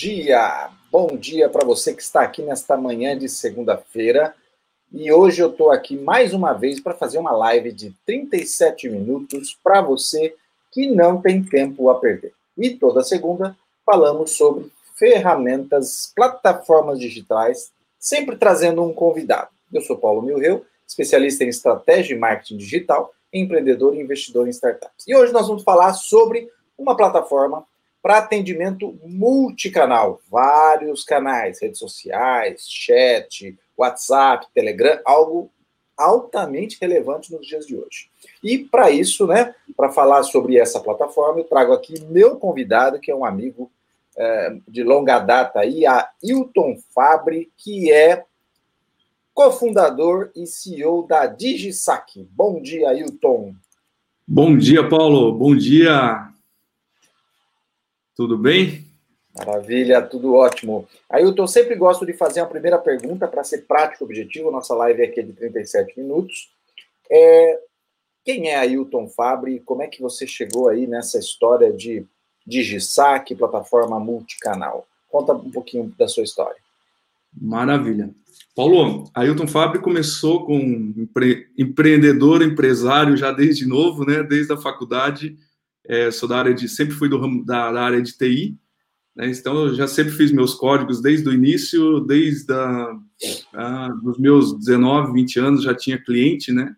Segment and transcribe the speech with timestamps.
[0.00, 0.70] dia!
[0.90, 4.34] Bom dia para você que está aqui nesta manhã de segunda-feira.
[4.90, 9.58] E hoje eu estou aqui mais uma vez para fazer uma live de 37 minutos
[9.62, 10.34] para você
[10.72, 12.32] que não tem tempo a perder.
[12.56, 13.54] E toda segunda
[13.84, 19.50] falamos sobre ferramentas, plataformas digitais, sempre trazendo um convidado.
[19.70, 25.06] Eu sou Paulo Milreu, especialista em estratégia e marketing digital, empreendedor e investidor em startups.
[25.06, 27.66] E hoje nós vamos falar sobre uma plataforma
[28.02, 35.50] para atendimento multicanal, vários canais, redes sociais, chat, WhatsApp, Telegram, algo
[35.96, 38.08] altamente relevante nos dias de hoje.
[38.42, 43.10] E para isso, né, para falar sobre essa plataforma, eu trago aqui meu convidado, que
[43.10, 43.70] é um amigo
[44.16, 48.24] é, de longa data aí, a Hilton Fabre, que é
[49.34, 52.26] cofundador e CEO da Digisac.
[52.30, 53.54] Bom dia, Hilton.
[54.26, 55.32] Bom dia, Paulo.
[55.32, 56.29] Bom dia,
[58.20, 58.84] tudo bem?
[59.34, 60.86] Maravilha, tudo ótimo.
[61.08, 64.50] Ailton, eu sempre gosto de fazer uma primeira pergunta para ser prático e objetivo.
[64.50, 66.50] Nossa live aqui é de 37 minutos.
[67.10, 67.58] É,
[68.22, 69.60] quem é Ailton Fabre?
[69.60, 72.04] Como é que você chegou aí nessa história de
[72.46, 74.86] DigiSac, plataforma multicanal?
[75.08, 76.60] Conta um pouquinho da sua história.
[77.32, 78.10] Maravilha.
[78.54, 80.58] Paulo, Ailton Fabre começou com
[80.94, 84.22] empre empreendedor, empresário já desde novo, né?
[84.22, 85.38] Desde a faculdade
[85.90, 88.56] é, sou da área de, sempre fui do ramo da, da área de TI,
[89.16, 92.96] né, então eu já sempre fiz meus códigos desde o início, desde a,
[93.52, 96.76] a, os meus 19, 20 anos já tinha cliente, né,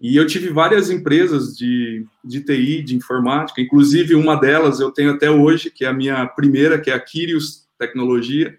[0.00, 5.12] e eu tive várias empresas de, de TI, de informática, inclusive uma delas eu tenho
[5.12, 8.58] até hoje, que é a minha primeira, que é a Kirius Tecnologia.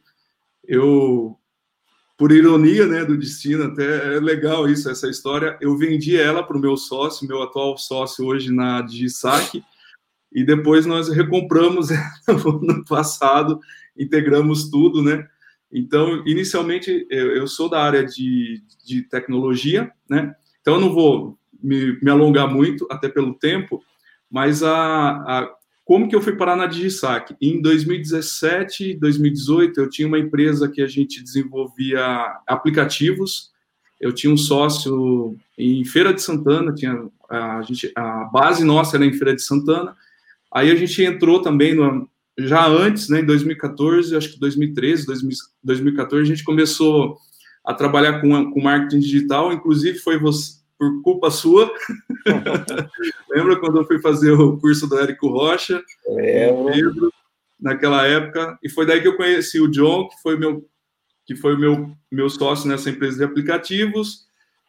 [0.65, 1.37] Eu
[2.17, 5.57] por ironia né, do destino, até é legal isso, essa história.
[5.59, 9.63] Eu vendi ela para o meu sócio, meu atual sócio hoje na Digisac,
[10.31, 11.89] e depois nós recompramos
[12.61, 13.59] no passado,
[13.97, 15.27] integramos tudo, né?
[15.71, 20.33] Então, inicialmente, eu, sou da área de, de tecnologia, né?
[20.61, 23.83] Então, eu não vou me, me alongar muito, até pelo tempo,
[24.29, 27.35] mas a, a como que eu fui parar na Digisac?
[27.39, 32.03] Em 2017, 2018, eu tinha uma empresa que a gente desenvolvia
[32.47, 33.51] aplicativos.
[34.01, 39.05] Eu tinha um sócio em Feira de Santana, tinha a, gente, a base nossa era
[39.05, 39.95] em Feira de Santana.
[40.51, 45.05] Aí a gente entrou também no, já antes, né, em 2014, acho que 2013,
[45.63, 47.15] 2014, a gente começou
[47.63, 49.53] a trabalhar com, com marketing digital.
[49.53, 51.71] Inclusive foi você, por culpa sua.
[53.29, 55.81] Lembra quando eu fui fazer o curso do Érico Rocha?
[56.07, 56.51] É.
[56.71, 57.11] Pedro,
[57.59, 58.57] naquela época.
[58.63, 60.67] E foi daí que eu conheci o John, que foi meu
[61.25, 64.25] que foi o meu, meu sócio nessa empresa de aplicativos.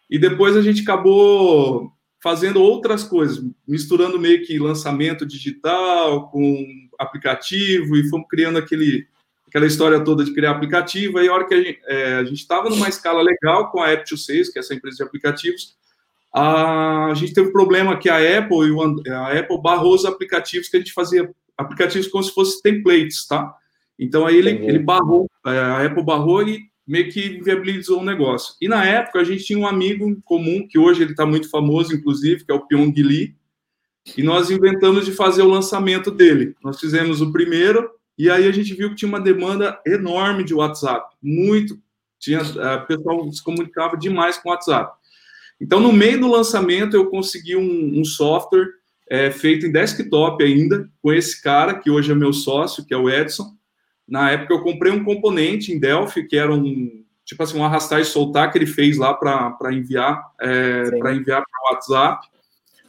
[0.09, 6.67] E depois a gente acabou fazendo outras coisas, misturando meio que lançamento digital com
[6.99, 9.07] aplicativo e fomos criando aquele
[9.47, 11.19] aquela história toda de criar aplicativo.
[11.19, 14.59] Aí, a hora que a gente estava é, numa escala legal com a App2Sales, que
[14.59, 15.77] é essa empresa de aplicativos,
[16.39, 18.71] a gente teve um problema que a Apple,
[19.09, 23.55] a Apple barrou os aplicativos que a gente fazia, aplicativos como se fossem templates, tá?
[23.99, 28.55] Então aí ele, ele barrou, é, a Apple barrou e meio que viabilizou o negócio.
[28.61, 31.49] E na época a gente tinha um amigo em comum, que hoje ele está muito
[31.49, 33.35] famoso, inclusive, que é o Pyong Lee,
[34.15, 36.55] e nós inventamos de fazer o lançamento dele.
[36.63, 40.53] Nós fizemos o primeiro, e aí a gente viu que tinha uma demanda enorme de
[40.53, 41.79] WhatsApp, muito,
[42.19, 44.93] tinha, o pessoal se comunicava demais com o WhatsApp.
[45.61, 48.69] Então, no meio do lançamento, eu consegui um, um software
[49.09, 52.97] é, feito em desktop ainda, com esse cara, que hoje é meu sócio, que é
[52.97, 53.55] o Edson.
[54.07, 58.01] Na época, eu comprei um componente em Delphi, que era um, tipo assim, um arrastar
[58.01, 62.29] e soltar que ele fez lá para enviar é, para enviar para o WhatsApp,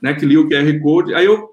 [0.01, 1.13] né, que lia o QR Code.
[1.13, 1.49] Aí eu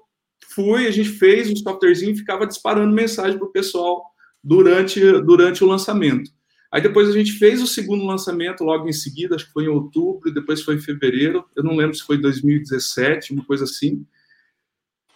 [0.49, 4.03] fui, a gente fez um softwarezinho e ficava disparando mensagem para o pessoal
[4.43, 6.31] durante, durante o lançamento.
[6.75, 9.69] Aí depois a gente fez o segundo lançamento logo em seguida, acho que foi em
[9.69, 14.05] outubro, depois foi em fevereiro, eu não lembro se foi 2017, uma coisa assim.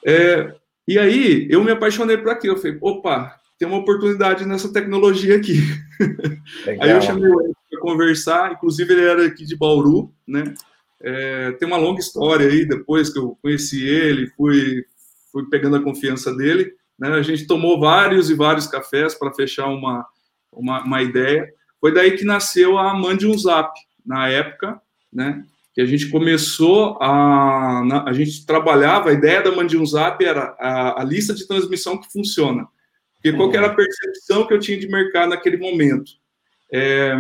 [0.06, 0.56] É,
[0.88, 5.36] e aí eu me apaixonei por aquilo, eu falei, opa, tem uma oportunidade nessa tecnologia
[5.36, 5.56] aqui.
[6.66, 6.82] Legal.
[6.82, 10.54] Aí eu chamei ele para conversar, inclusive ele era aqui de Bauru, né?
[11.02, 14.86] É, tem uma longa história aí, depois que eu conheci ele, fui,
[15.30, 17.10] fui pegando a confiança dele, né?
[17.10, 20.08] A gente tomou vários e vários cafés para fechar uma
[20.52, 21.48] uma, uma ideia.
[21.80, 23.72] Foi daí que nasceu a Mande um Zap,
[24.06, 24.82] na época,
[25.12, 25.46] né?
[25.74, 28.04] Que a gente começou a.
[28.06, 32.00] A gente trabalhava, a ideia da Mande um Zap era a, a lista de transmissão
[32.00, 32.68] que funciona.
[33.16, 36.12] Porque qual era a percepção que eu tinha de mercado naquele momento?
[36.72, 37.14] É,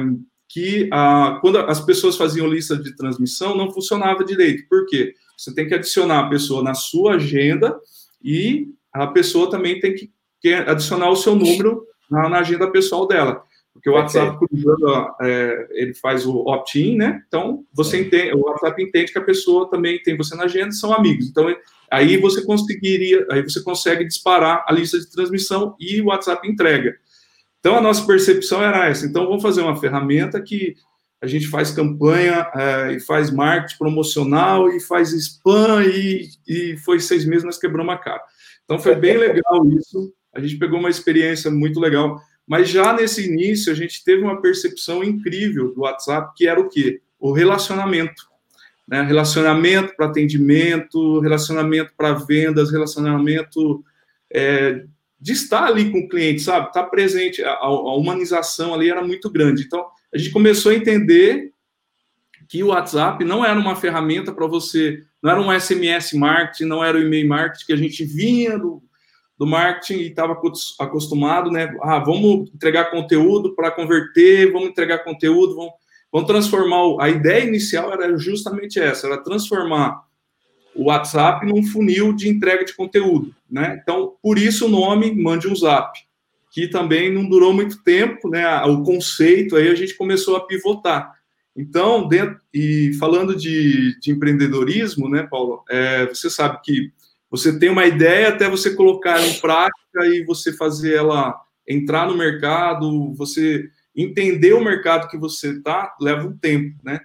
[0.47, 4.67] que a, quando as pessoas faziam lista de transmissão, não funcionava direito.
[4.67, 5.13] Por quê?
[5.37, 7.77] Você tem que adicionar a pessoa na sua agenda
[8.23, 10.11] e a pessoa também tem que
[10.67, 13.44] adicionar o seu número na, na agenda pessoal dela.
[13.73, 14.38] Porque o WhatsApp,
[15.21, 17.23] é, ele faz o opt-in, né?
[17.27, 20.94] Então, você entende, o WhatsApp entende que a pessoa também tem você na agenda, são
[20.94, 21.29] amigos.
[21.29, 21.56] Então,
[21.89, 26.95] aí você conseguiria, aí você consegue disparar a lista de transmissão e o WhatsApp entrega.
[27.59, 29.05] Então, a nossa percepção era essa.
[29.05, 30.75] Então, vamos fazer uma ferramenta que
[31.21, 37.00] a gente faz campanha é, e faz marketing promocional e faz spam e, e foi
[37.00, 38.21] seis meses nós quebramos a cara.
[38.65, 40.13] Então, foi bem legal isso.
[40.33, 42.21] A gente pegou uma experiência muito legal.
[42.47, 46.67] Mas já nesse início, a gente teve uma percepção incrível do WhatsApp, que era o
[46.67, 47.01] quê?
[47.19, 48.27] O relacionamento.
[48.87, 49.03] Né?
[49.03, 53.83] Relacionamento para atendimento, relacionamento para vendas, relacionamento
[54.33, 54.83] é,
[55.21, 56.67] de estar ali com o cliente, sabe?
[56.67, 59.63] Estar tá presente, a, a, humanização ali era muito grande.
[59.63, 61.51] Então, a gente começou a entender
[62.47, 66.83] que o WhatsApp não era uma ferramenta para você, não era um SMS marketing, não
[66.83, 68.81] era o e-mail marketing que a gente vinha do,
[69.39, 70.38] do marketing e estava
[70.80, 71.74] acostumado, né?
[71.81, 75.71] Ah, vamos entregar conteúdo para converter, vamos entregar conteúdo, vamos,
[76.12, 77.01] vamos transformar.
[77.01, 80.03] A ideia inicial era justamente essa, era transformar
[80.75, 83.80] o WhatsApp num funil de entrega de conteúdo, né?
[83.81, 85.97] Então, por isso o nome Mande um Zap,
[86.51, 88.62] que também não durou muito tempo, né?
[88.65, 91.13] O conceito aí a gente começou a pivotar.
[91.56, 95.63] Então, dentro, e falando de, de empreendedorismo, né, Paulo?
[95.69, 96.91] É, você sabe que
[97.29, 102.17] você tem uma ideia até você colocar em prática e você fazer ela entrar no
[102.17, 106.99] mercado, você entender o mercado que você está, leva um tempo, né?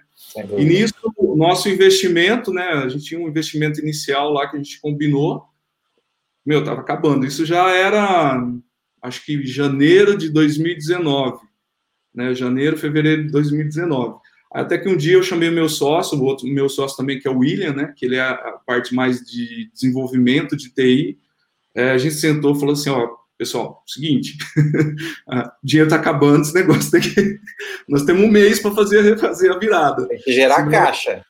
[0.57, 2.63] E nisso, o nosso investimento, né?
[2.63, 5.43] A gente tinha um investimento inicial lá que a gente combinou.
[6.45, 7.25] Meu, tava acabando.
[7.25, 8.41] Isso já era,
[9.01, 11.39] acho que janeiro de 2019,
[12.13, 12.33] né?
[12.33, 14.19] Janeiro, fevereiro de 2019.
[14.55, 17.27] Até que um dia eu chamei o meu sócio, o outro meu sócio também, que
[17.27, 17.93] é o William, né?
[17.93, 21.19] Que ele é a parte mais de desenvolvimento de TI.
[21.75, 24.37] É, a gente sentou e falou assim: ó, pessoal, seguinte,
[25.27, 27.39] o dinheiro está acabando, esse negócio tem que.
[27.85, 30.07] Nós temos um mês para fazer, fazer a virada.
[30.07, 31.25] Tem que gerar senão, caixa.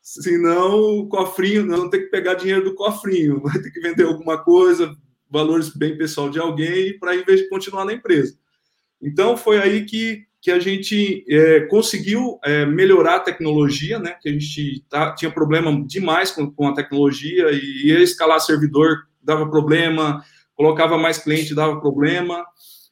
[0.00, 4.38] Senão o cofrinho, vamos ter que pegar dinheiro do cofrinho, vai ter que vender alguma
[4.38, 4.96] coisa,
[5.28, 8.34] valores bem pessoal de alguém, para em vez de continuar na empresa.
[9.02, 14.16] Então foi aí que, que a gente é, conseguiu é, melhorar a tecnologia, né?
[14.20, 19.10] Que a gente tá, tinha problema demais com, com a tecnologia e ia escalar servidor
[19.22, 22.44] dava problema, colocava mais cliente, dava problema.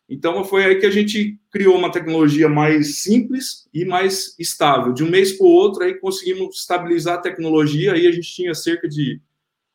[0.09, 4.93] Então, foi aí que a gente criou uma tecnologia mais simples e mais estável.
[4.93, 8.55] De um mês para o outro, aí conseguimos estabilizar a tecnologia, aí a gente tinha
[8.55, 9.21] cerca de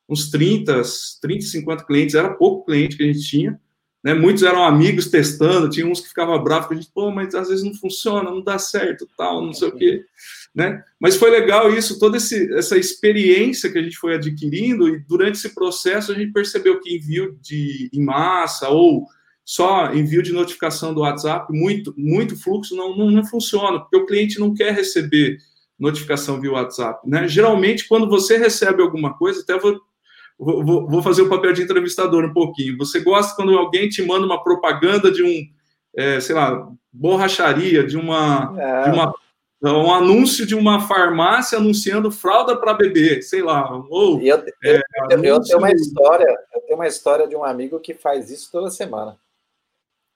[0.10, 0.82] uns 30,
[1.22, 3.60] 30, 50 clientes, era pouco cliente que a gente tinha,
[4.04, 4.14] né?
[4.14, 7.50] Muitos eram amigos testando, tinha uns que ficavam bravos com a gente, pô, mas às
[7.50, 10.06] vezes não funciona, não dá certo, tal, não sei o quê
[10.54, 10.84] né?
[11.00, 15.36] Mas foi legal isso, toda esse, essa experiência que a gente foi adquirindo e durante
[15.36, 19.08] esse processo a gente percebeu que envio de em massa ou
[19.44, 24.06] só envio de notificação do WhatsApp, muito, muito fluxo não, não, não funciona, porque o
[24.06, 25.38] cliente não quer receber
[25.78, 27.28] notificação via WhatsApp, né?
[27.28, 29.82] Geralmente, quando você recebe alguma coisa, até vou,
[30.38, 32.78] vou, vou fazer o papel de entrevistador um pouquinho.
[32.78, 35.44] Você gosta quando alguém te manda uma propaganda de um,
[35.96, 38.84] é, sei lá, borracharia, de uma, é.
[38.84, 39.14] de uma
[39.72, 43.72] um anúncio de uma farmácia anunciando fralda para bebê, sei lá.
[43.90, 47.80] Ou, eu, é, eu, eu, tenho uma história, eu tenho uma história de um amigo
[47.80, 49.18] que faz isso toda semana.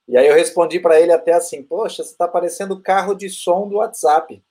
[0.08, 3.68] E aí eu respondi para ele até assim, poxa, você está parecendo carro de som
[3.70, 4.42] do WhatsApp.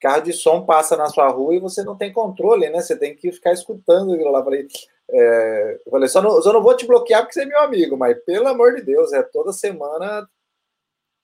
[0.00, 2.80] Carro de som passa na sua rua e você não tem controle, né?
[2.80, 4.44] Você tem que ficar escutando aquilo lá.
[4.44, 4.66] Falei,
[5.10, 7.96] é, eu falei, só não, só não vou te bloquear porque você é meu amigo,
[7.96, 10.28] mas pelo amor de Deus, é toda semana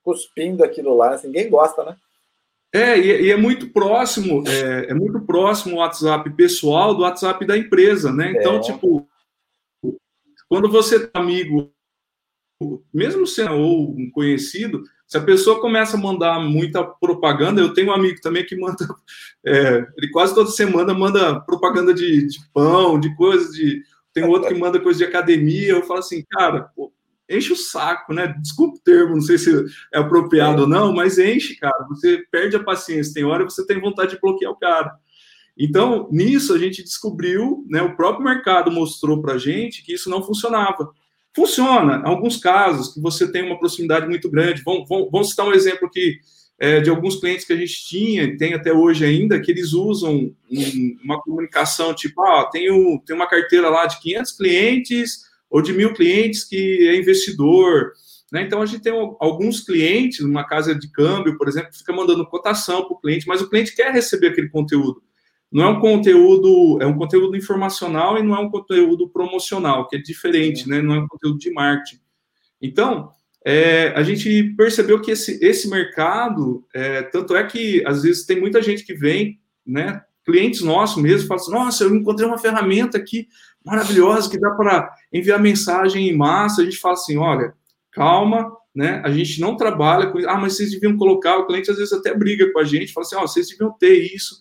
[0.03, 1.21] cuspindo aquilo lá.
[1.23, 1.97] Ninguém gosta, né?
[2.75, 7.45] É, e, e, é muito próximo, é, é, muito próximo o WhatsApp pessoal do WhatsApp
[7.45, 8.33] da empresa, né?
[8.35, 8.61] Então, é.
[8.61, 9.07] tipo,
[10.49, 11.71] quando você tá amigo,
[12.93, 14.83] mesmo sendo ou um conhecido,
[15.13, 18.79] se a pessoa começa a mandar muita propaganda, eu tenho um amigo também que manda,
[19.45, 23.83] é, ele quase toda semana manda propaganda de, de pão, de coisas de.
[24.15, 25.69] Tem outro que manda coisa de academia.
[25.69, 26.91] Eu falo assim, cara, pô,
[27.29, 28.35] enche o saco, né?
[28.41, 30.63] Desculpa o termo, não sei se é apropriado é.
[30.63, 31.87] ou não, mas enche, cara.
[31.91, 34.95] Você perde a paciência, tem hora você tem vontade de bloquear o cara.
[35.59, 37.83] Então, nisso a gente descobriu, né?
[37.83, 40.91] O próprio mercado mostrou para gente que isso não funcionava.
[41.35, 44.63] Funciona, em alguns casos, que você tem uma proximidade muito grande.
[44.65, 46.19] Vamos, vamos, vamos citar um exemplo aqui
[46.59, 50.33] é, de alguns clientes que a gente tinha, tem até hoje ainda, que eles usam
[50.51, 55.93] um, uma comunicação tipo, ah, tenho, uma carteira lá de 500 clientes, ou de mil
[55.93, 57.93] clientes que é investidor.
[58.31, 58.43] Né?
[58.43, 62.27] Então, a gente tem alguns clientes, uma casa de câmbio, por exemplo, que fica mandando
[62.27, 65.03] cotação para o cliente, mas o cliente quer receber aquele conteúdo.
[65.53, 69.97] Não é um conteúdo, é um conteúdo informacional e não é um conteúdo promocional, que
[69.97, 70.81] é diferente, né?
[70.81, 72.01] não é um conteúdo de marketing.
[72.61, 73.11] Então,
[73.45, 78.41] é, a gente percebeu que esse, esse mercado, é, tanto é que às vezes tem
[78.41, 82.97] muita gente que vem, né, clientes nossos mesmo, falam assim, nossa, eu encontrei uma ferramenta
[82.97, 83.27] aqui
[83.65, 86.63] maravilhosa que dá para enviar mensagem em massa.
[86.63, 87.53] A gente fala assim, olha,
[87.91, 89.03] calma, né?
[89.05, 92.15] A gente não trabalha com ah, mas vocês deviam colocar, o cliente às vezes até
[92.15, 94.37] briga com a gente, fala assim, ó, oh, vocês deviam ter isso,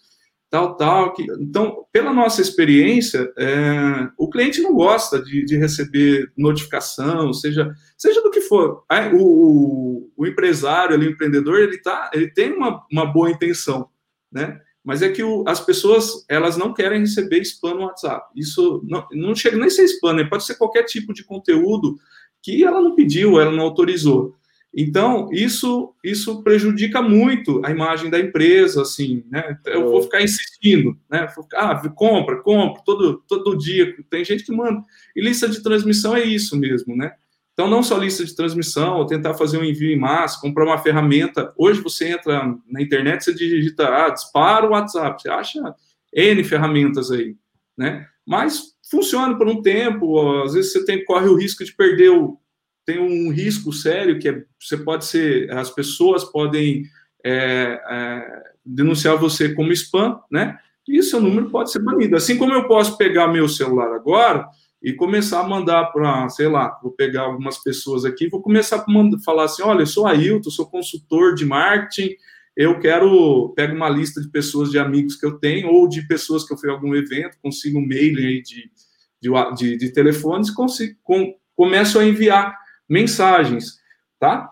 [0.51, 1.13] tal, tal.
[1.13, 1.23] Que...
[1.39, 4.09] Então, pela nossa experiência, é...
[4.17, 8.83] o cliente não gosta de, de, receber notificação, seja, seja do que for.
[9.13, 13.89] O, o, o empresário, ali, o empreendedor, ele, tá, ele tem uma, uma boa intenção,
[14.31, 14.59] né?
[14.83, 18.27] Mas é que o, as pessoas, elas não querem receber spam no WhatsApp.
[18.35, 20.23] Isso não, não chega nem a ser spam, né?
[20.23, 21.97] pode ser qualquer tipo de conteúdo
[22.41, 24.35] que ela não pediu, ela não autorizou.
[24.73, 29.57] Então, isso isso prejudica muito a imagem da empresa, assim, né?
[29.65, 31.27] Eu vou ficar insistindo, né?
[31.55, 33.93] Ah, compra, compra, todo, todo dia.
[34.09, 34.81] Tem gente que manda.
[35.15, 37.11] E lista de transmissão é isso mesmo, né?
[37.53, 40.77] Então, não só lista de transmissão, ou tentar fazer um envio em massa, comprar uma
[40.77, 41.53] ferramenta.
[41.57, 45.75] Hoje você entra na internet, você digita, ah, dispara o WhatsApp, você acha
[46.13, 47.35] N ferramentas aí,
[47.77, 48.07] né?
[48.25, 52.39] Mas funciona por um tempo, às vezes você tem, corre o risco de perder o.
[52.91, 56.83] Tem um risco sério que é, você pode ser, as pessoas podem
[57.23, 60.57] é, é, denunciar você como spam, né?
[60.85, 62.17] E seu número pode ser banido.
[62.17, 64.45] Assim como eu posso pegar meu celular agora
[64.83, 68.91] e começar a mandar para, sei lá, vou pegar algumas pessoas aqui, vou começar a
[68.91, 72.13] mandar, falar assim, olha, eu sou Ailton, sou consultor de marketing,
[72.57, 76.45] eu quero, pego uma lista de pessoas, de amigos que eu tenho, ou de pessoas
[76.45, 78.69] que eu fui a algum evento, consigo um mail aí de,
[79.21, 82.59] de, de, de telefones, consigo, com, começo a enviar
[82.91, 83.79] mensagens,
[84.19, 84.51] tá?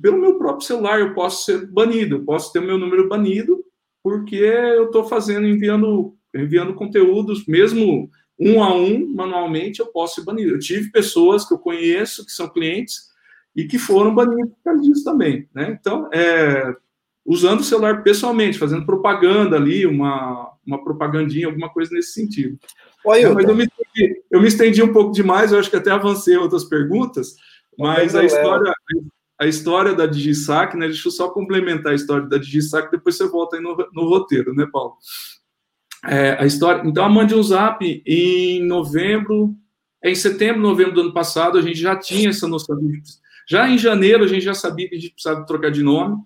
[0.00, 3.62] Pelo meu próprio celular eu posso ser banido, eu posso ter o meu número banido,
[4.02, 10.24] porque eu estou fazendo, enviando, enviando conteúdos, mesmo um a um, manualmente, eu posso ser
[10.24, 10.52] banido.
[10.52, 13.08] Eu tive pessoas que eu conheço, que são clientes,
[13.54, 15.46] e que foram banidos por causa disso também.
[15.52, 15.76] Né?
[15.78, 16.74] Então, é,
[17.26, 22.58] usando o celular pessoalmente, fazendo propaganda ali, uma, uma propagandinha, alguma coisa nesse sentido.
[23.04, 23.68] Oi, mas eu me,
[24.30, 27.36] eu me estendi um pouco demais, eu acho que até avancei outras perguntas,
[27.78, 28.72] mas a história,
[29.38, 30.86] a história da DigiSac, né?
[30.86, 34.52] Deixa eu só complementar a história da DigiSac, depois você volta aí no, no roteiro,
[34.54, 34.96] né, Paulo?
[36.04, 36.82] É, a história.
[36.84, 39.54] Então, a Mande um Zap, em novembro,
[40.02, 42.76] em setembro, novembro do ano passado, a gente já tinha essa noção.
[42.76, 43.02] De,
[43.48, 46.16] já em janeiro, a gente já sabia que a gente precisava trocar de nome.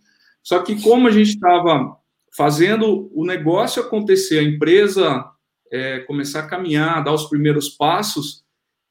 [0.42, 1.96] Só que, como a gente estava
[2.36, 5.24] fazendo o negócio acontecer, a empresa
[5.70, 8.42] é, começar a caminhar, dar os primeiros passos,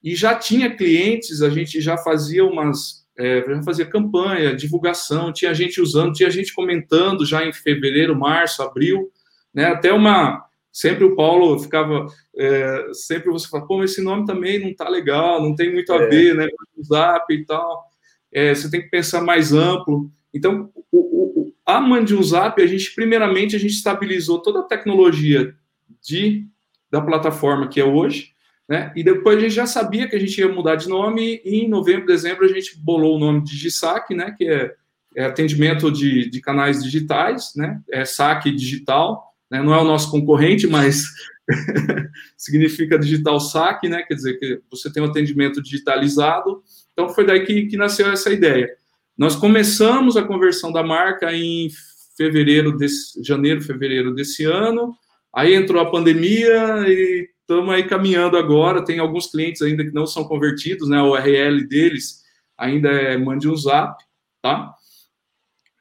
[0.03, 3.01] e já tinha clientes, a gente já fazia umas.
[3.17, 8.63] É, já fazia campanha, divulgação, tinha gente usando, tinha gente comentando já em fevereiro, março,
[8.63, 9.11] abril,
[9.53, 9.65] né?
[9.65, 14.73] Até uma Sempre o Paulo ficava, é, sempre você fala, pô, esse nome também não
[14.73, 16.07] tá legal, não tem muito a é.
[16.07, 17.83] ver, né, o Zap e tal.
[18.31, 20.09] É, você tem que pensar mais amplo.
[20.33, 25.53] Então, o, o, a Mandium Zap, a gente, primeiramente, a gente estabilizou toda a tecnologia
[26.01, 26.47] de,
[26.89, 28.31] da plataforma que é hoje,
[28.69, 31.61] né, e depois a gente já sabia que a gente ia mudar de nome, e
[31.61, 34.73] em novembro, dezembro, a gente bolou o nome de Gisac, né, que é,
[35.15, 39.61] é atendimento de, de canais digitais, né, é saque digital, né?
[39.61, 41.03] Não é o nosso concorrente, mas
[42.37, 44.01] significa digital saque, né?
[44.03, 46.63] Quer dizer que você tem um atendimento digitalizado.
[46.93, 48.69] Então foi daí que, que nasceu essa ideia.
[49.17, 51.69] Nós começamos a conversão da marca em
[52.15, 54.95] fevereiro desse, janeiro, fevereiro desse ano.
[55.35, 58.83] Aí entrou a pandemia e estamos aí caminhando agora.
[58.83, 61.01] Tem alguns clientes ainda que não são convertidos, né?
[61.01, 62.21] O URL deles
[62.57, 64.01] ainda é mande um zap,
[64.41, 64.73] tá?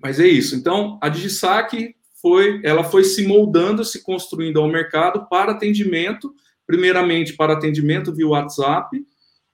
[0.02, 0.56] Mas é isso.
[0.56, 6.34] Então, a Digisac foi, ela foi se moldando, se construindo ao mercado para atendimento,
[6.66, 9.04] primeiramente para atendimento via WhatsApp,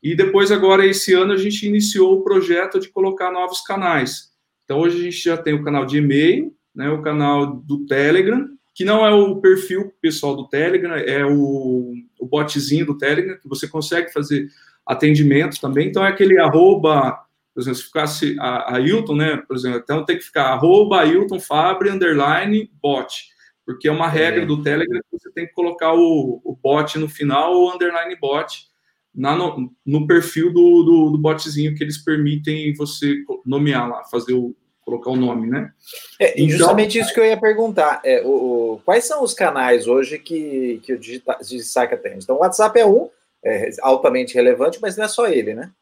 [0.02, 4.30] e depois agora esse ano a gente iniciou o projeto de colocar novos canais.
[4.64, 8.46] Então hoje a gente já tem o canal de e-mail, né, o canal do Telegram,
[8.76, 13.48] que não é o perfil pessoal do Telegram, é o, o botzinho do Telegram, que
[13.48, 14.48] você consegue fazer
[14.84, 15.88] atendimento também.
[15.88, 20.04] Então é aquele arroba por exemplo, se ficasse a, a Hilton, né, por exemplo, então
[20.04, 23.30] tem que ficar arroba Hilton Fabre, underline, bot,
[23.64, 24.46] porque é uma regra é.
[24.46, 28.68] do Telegram que você tem que colocar o, o bot no final ou underline bot
[29.14, 34.34] na, no, no, perfil do, do, do, botzinho que eles permitem você nomear lá, fazer
[34.34, 34.54] o
[34.86, 35.72] colocar o nome, né?
[36.18, 38.00] É, então, justamente isso que eu ia perguntar.
[38.04, 42.14] É, o, o, quais são os canais hoje que, que o Digitaca tem?
[42.16, 43.10] Então, o WhatsApp é um,
[43.44, 45.72] é altamente relevante, mas não é só ele, né?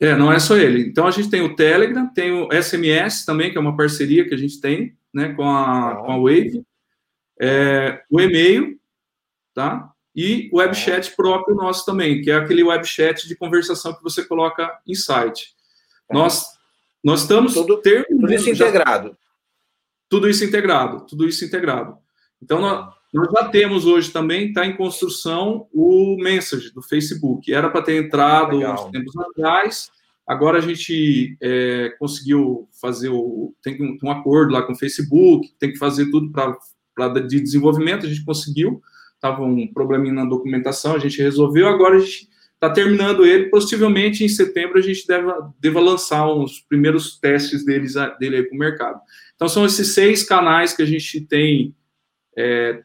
[0.00, 0.88] É, não é só ele.
[0.88, 4.34] Então a gente tem o Telegram, tem o SMS também, que é uma parceria que
[4.34, 6.64] a gente tem né, com, a, com a Wave,
[7.40, 8.78] é, o e-mail,
[9.54, 9.90] tá?
[10.14, 14.78] E o webchat próprio nosso também, que é aquele webchat de conversação que você coloca
[14.86, 15.54] em site.
[16.10, 16.53] Nós
[17.04, 19.08] nós estamos tudo, tudo isso integrado.
[19.08, 19.16] Já,
[20.08, 21.98] tudo isso integrado, tudo isso integrado.
[22.42, 27.52] Então, nós, nós já temos hoje também, está em construção o Message do Facebook.
[27.52, 29.90] Era para ter entrado uns tempos atrás,
[30.26, 33.54] agora a gente é, conseguiu fazer o.
[33.62, 38.06] Tem um, um, acordo lá com o Facebook, tem que fazer tudo para de desenvolvimento,
[38.06, 38.82] a gente conseguiu.
[39.14, 42.28] Estava um probleminha na documentação, a gente resolveu, agora a gente
[42.64, 43.50] está terminando ele.
[43.50, 45.30] Possivelmente em setembro a gente deve,
[45.60, 49.00] deva lançar os primeiros testes deles, dele aí para o mercado.
[49.34, 51.74] Então, são esses seis canais que a gente tem,
[52.36, 52.80] é,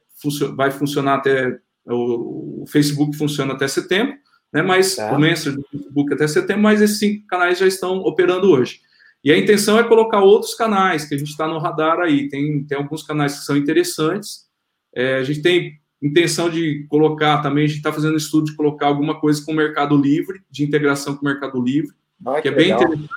[0.56, 1.58] vai funcionar até.
[1.86, 4.16] O, o, Facebook funciona até setembro,
[4.54, 4.62] né?
[4.62, 5.12] Mas tá.
[5.12, 8.82] o Messenger do Facebook até setembro, mas esses cinco canais já estão operando hoje.
[9.24, 12.30] E a intenção é colocar outros canais, que a gente está no radar aí.
[12.30, 14.48] Tem, tem alguns canais que são interessantes.
[14.96, 18.88] É, a gente tem intenção de colocar também, a gente está fazendo estudo de colocar
[18.88, 21.94] alguma coisa com o Mercado Livre, de integração com o Mercado Livre,
[22.26, 22.84] ah, que, é bem legal.
[22.84, 23.10] interessante.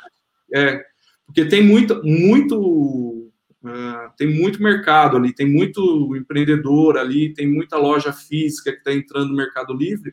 [0.54, 0.84] É,
[1.26, 3.22] porque tem muito, muito
[3.64, 8.92] Uh, tem muito mercado ali, tem muito empreendedor ali, tem muita loja física que está
[8.92, 10.12] entrando no Mercado Livre,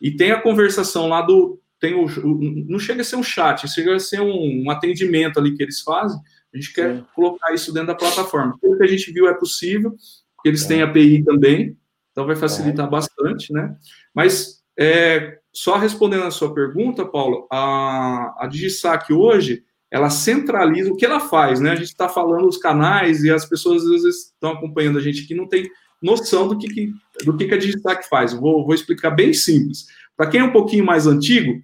[0.00, 1.60] e tem a conversação lá do.
[1.78, 5.38] Tem o, o, não chega a ser um chat, chega a ser um, um atendimento
[5.38, 6.18] ali que eles fazem.
[6.52, 7.04] A gente quer Sim.
[7.14, 8.58] colocar isso dentro da plataforma.
[8.60, 9.94] O que a gente viu é possível,
[10.34, 10.68] porque eles é.
[10.68, 11.76] têm API também,
[12.18, 12.90] então vai facilitar é.
[12.90, 13.76] bastante, né?
[14.12, 20.96] Mas é, só respondendo a sua pergunta, Paulo, a, a DigiSac hoje ela centraliza o
[20.96, 21.70] que ela faz, né?
[21.70, 25.22] A gente está falando os canais e as pessoas às vezes estão acompanhando a gente
[25.22, 25.70] aqui não tem
[26.02, 26.92] noção do que, que
[27.24, 28.32] do que, que a Digitac faz.
[28.32, 29.86] Vou, vou explicar bem simples.
[30.16, 31.62] Para quem é um pouquinho mais antigo,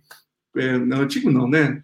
[0.57, 1.83] é, não, antigo não, né?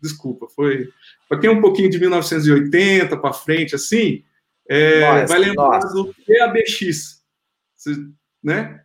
[0.00, 0.88] Desculpa, foi
[1.28, 4.22] para quem é um pouquinho de 1980 para frente, assim,
[4.68, 5.92] é, nossa, vai lembrar nossa.
[5.92, 7.21] do PABX,
[8.42, 8.80] né?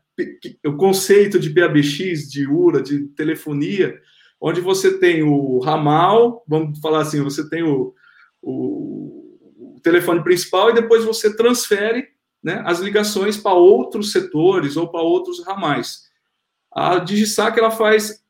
[0.66, 4.00] O conceito de PABX, de URA, de telefonia
[4.40, 7.94] onde você tem o ramal, vamos falar assim, você tem o,
[8.42, 12.08] o, o telefone principal e depois você transfere
[12.44, 16.08] né, as ligações para outros setores ou para outros ramais.
[16.72, 18.24] A Digisac ela faz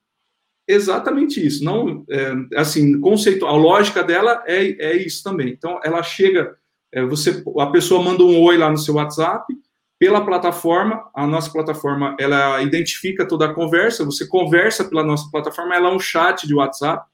[0.68, 5.50] exatamente isso, não é, assim conceito, a lógica dela é, é isso também.
[5.50, 6.58] Então ela chega,
[6.92, 9.54] é, você, a pessoa manda um oi lá no seu WhatsApp,
[10.00, 11.10] pela plataforma.
[11.14, 14.06] A nossa plataforma ela identifica toda a conversa.
[14.06, 15.76] Você conversa pela nossa plataforma.
[15.76, 17.06] Ela é um chat de WhatsApp.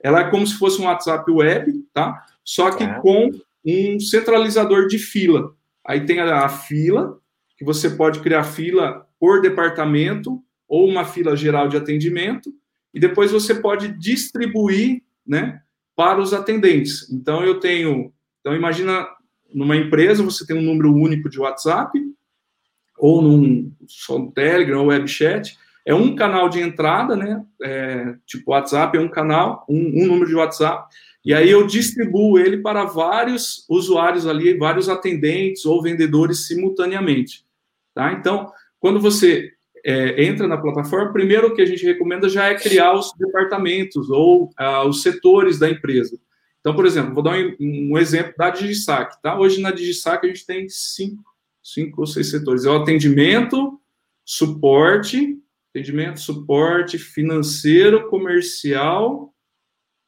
[0.00, 2.24] Ela é como se fosse um WhatsApp web, tá?
[2.44, 2.94] Só que é.
[3.00, 3.30] com
[3.64, 5.54] um centralizador de fila.
[5.86, 7.18] Aí tem a, a fila
[7.56, 12.52] que você pode criar fila por departamento ou uma fila geral de atendimento
[12.92, 15.60] e depois você pode distribuir, né,
[15.94, 17.10] para os atendentes.
[17.10, 19.06] Então eu tenho, então imagina
[19.54, 21.96] numa empresa você tem um número único de WhatsApp
[23.02, 27.44] ou num só no Telegram ou WebChat, é um canal de entrada, né?
[27.60, 30.86] É, tipo WhatsApp é um canal, um, um, número de WhatsApp,
[31.24, 37.44] e aí eu distribuo ele para vários usuários ali, vários atendentes ou vendedores simultaneamente,
[37.92, 38.12] tá?
[38.12, 39.50] Então, quando você
[39.84, 44.10] é, entra na plataforma, primeiro o que a gente recomenda já é criar os departamentos
[44.10, 46.16] ou ah, os setores da empresa.
[46.60, 49.36] Então, por exemplo, vou dar um, um exemplo da Digisac, tá?
[49.36, 51.31] Hoje na Digisac a gente tem cinco
[51.62, 52.64] cinco ou seis setores.
[52.64, 53.80] É o atendimento,
[54.24, 55.38] suporte,
[55.70, 59.32] atendimento, suporte financeiro, comercial,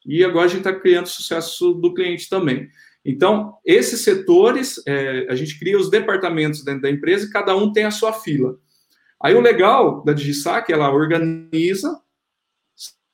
[0.05, 2.69] e agora a gente está criando sucesso do cliente também.
[3.05, 7.73] Então, esses setores, é, a gente cria os departamentos dentro da empresa e cada um
[7.73, 8.59] tem a sua fila.
[9.23, 12.01] Aí o legal da Digisac, ela organiza,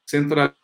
[0.09, 0.57] centraliza,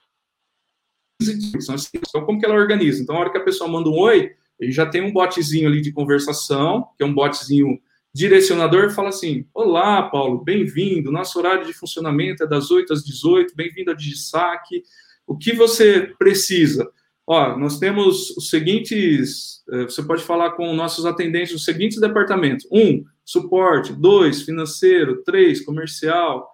[1.95, 3.03] então como que ela organiza?
[3.03, 5.81] Então, a hora que a pessoa manda um oi, ele já tem um botzinho ali
[5.81, 7.79] de conversação, que é um botzinho
[8.13, 11.13] direcionador, fala assim: Olá, Paulo, bem-vindo.
[11.13, 14.83] Nosso horário de funcionamento é das 8 às 18, bem-vindo a Digisac.
[15.27, 16.91] O que você precisa?
[17.27, 19.63] Ó, nós temos os seguintes.
[19.71, 25.63] Eh, você pode falar com nossos atendentes dos seguintes departamentos: um, suporte, dois, financeiro, três,
[25.63, 26.49] comercial.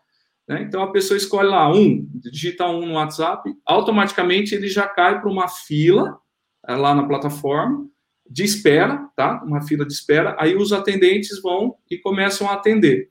[0.49, 0.63] Né?
[0.63, 5.31] Então a pessoa escolhe lá um, digita um no WhatsApp, automaticamente ele já cai para
[5.31, 6.19] uma fila
[6.67, 7.92] eh, lá na plataforma
[8.33, 9.43] de espera, tá?
[9.45, 10.35] Uma fila de espera.
[10.39, 13.11] Aí os atendentes vão e começam a atender.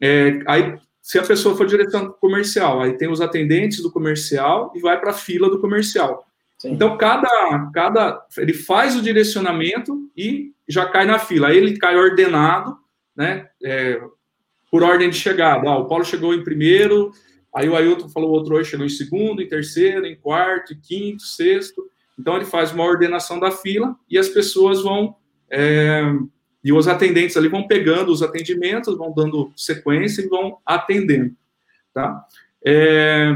[0.00, 4.80] É, aí, se a pessoa for direção comercial, aí tem os atendentes do comercial e
[4.80, 6.24] vai para a fila do comercial.
[6.58, 6.72] Sim.
[6.72, 7.28] Então, cada,
[7.74, 8.24] cada.
[8.38, 11.48] Ele faz o direcionamento e já cai na fila.
[11.48, 12.76] Aí ele cai ordenado,
[13.16, 13.48] né?
[13.62, 14.00] É,
[14.70, 15.68] por ordem de chegada.
[15.68, 17.10] Ah, o Paulo chegou em primeiro,
[17.54, 20.80] aí o Ailton falou o outro hoje chegou em segundo, em terceiro, em quarto, em
[20.80, 21.91] quinto, sexto.
[22.18, 25.16] Então, ele faz uma ordenação da fila e as pessoas vão.
[25.50, 26.02] É,
[26.64, 31.34] e os atendentes ali vão pegando os atendimentos, vão dando sequência e vão atendendo.
[31.92, 32.24] Tá?
[32.64, 33.34] É,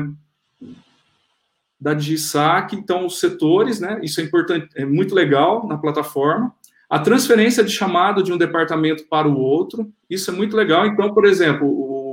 [1.79, 4.01] da DigiSac, então os setores, né?
[4.03, 6.55] Isso é importante, é muito legal na plataforma.
[6.89, 10.87] A transferência de chamado de um departamento para o outro, isso é muito legal.
[10.87, 12.06] Então, por exemplo, o,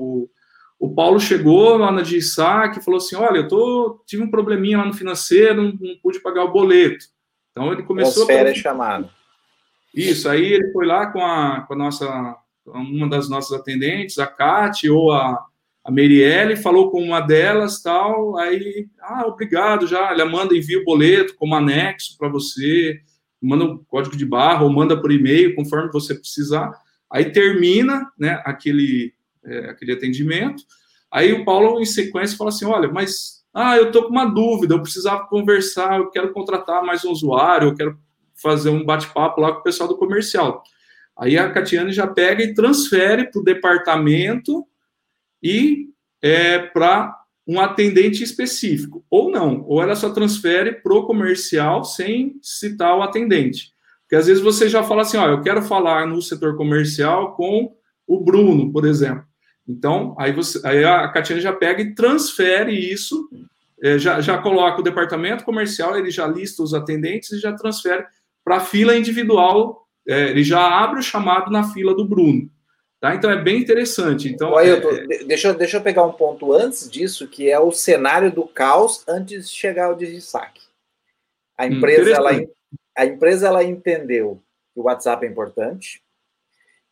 [0.84, 4.80] o Paulo chegou lá na DigiSac e falou assim: Olha, eu tô, tive um probleminha
[4.80, 7.06] lá no financeiro, não, não pude pagar o boleto.
[7.50, 8.26] Então ele começou.
[8.26, 9.10] Transfere a chamada.
[9.96, 14.28] Isso, aí ele foi lá com a, com a nossa, uma das nossas atendentes, a
[14.28, 15.46] Kate ou a,
[15.86, 20.84] a Merielle, falou com uma delas, tal, aí, ah, obrigado, já, ela manda, envia o
[20.84, 23.00] boleto como anexo para você,
[23.42, 26.74] manda um código de barra ou manda por e-mail, conforme você precisar,
[27.10, 29.14] aí termina, né, aquele,
[29.46, 30.64] é, aquele atendimento,
[31.12, 34.74] aí o Paulo, em sequência, fala assim, olha, mas, ah, eu tô com uma dúvida,
[34.74, 38.00] eu precisava conversar, eu quero contratar mais um usuário, eu quero
[38.36, 40.64] fazer um bate-papo lá com o pessoal do comercial.
[41.18, 44.66] Aí a Catiane já pega e transfere para o departamento
[45.42, 45.90] e
[46.22, 52.40] é, para um atendente específico, ou não, ou ela só transfere para o comercial sem
[52.42, 53.74] citar o atendente.
[54.02, 57.76] Porque às vezes você já fala assim, ó, eu quero falar no setor comercial com
[58.08, 59.26] o Bruno, por exemplo.
[59.68, 63.30] Então, aí, você, aí a Catiane já pega e transfere isso,
[63.82, 68.06] é, já, já coloca o departamento comercial, ele já lista os atendentes e já transfere
[68.44, 72.50] para a fila individual, é, ele já abre o chamado na fila do Bruno.
[73.00, 73.16] Tá?
[73.16, 74.30] Então é bem interessante.
[74.30, 75.24] Então, é, é...
[75.26, 79.50] deixa, deixa eu pegar um ponto antes disso, que é o cenário do caos antes
[79.50, 80.62] de chegar ao Digisac.
[81.58, 82.32] A hum, empresa, ela,
[82.98, 84.42] a empresa ela entendeu
[84.74, 86.03] que o WhatsApp é importante,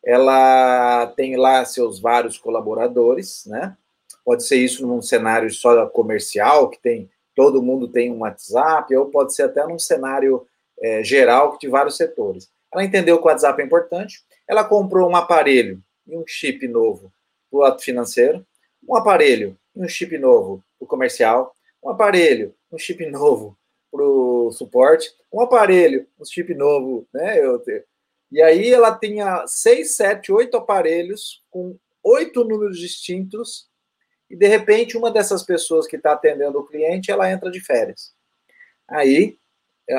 [0.04, 3.76] ela tem lá seus vários colaboradores, né?
[4.24, 9.06] Pode ser isso num cenário só comercial, que tem todo mundo tem um WhatsApp, ou
[9.06, 10.46] pode ser até num cenário
[10.80, 12.50] é, geral de vários setores.
[12.72, 17.12] Ela entendeu que o WhatsApp é importante, ela comprou um aparelho e um chip novo
[17.50, 18.44] para o ato financeiro,
[18.88, 23.56] um aparelho e um chip novo para o comercial, um aparelho, um chip novo
[23.90, 27.38] para o suporte, um aparelho, um chip novo, né?
[27.38, 27.62] Eu,
[28.32, 33.68] e aí ela tinha seis, sete, oito aparelhos com oito números distintos
[34.30, 38.14] e de repente uma dessas pessoas que está atendendo o cliente ela entra de férias.
[38.88, 39.38] Aí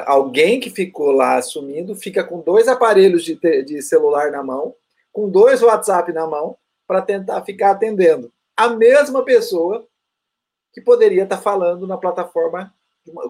[0.08, 4.76] alguém que ficou lá assumindo fica com dois aparelhos de, de celular na mão
[5.12, 9.88] com dois WhatsApp na mão para tentar ficar atendendo a mesma pessoa
[10.74, 12.74] que poderia estar tá falando na plataforma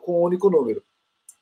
[0.02, 0.82] com um único número.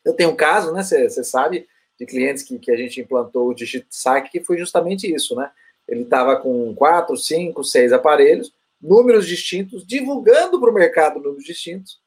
[0.04, 0.82] Eu tenho um caso, né?
[0.82, 1.68] Você sabe,
[2.02, 5.52] de clientes que, que a gente implantou o DigitSac, que foi justamente isso, né?
[5.88, 12.02] Ele estava com quatro, cinco, seis aparelhos, números distintos, divulgando para o mercado números distintos,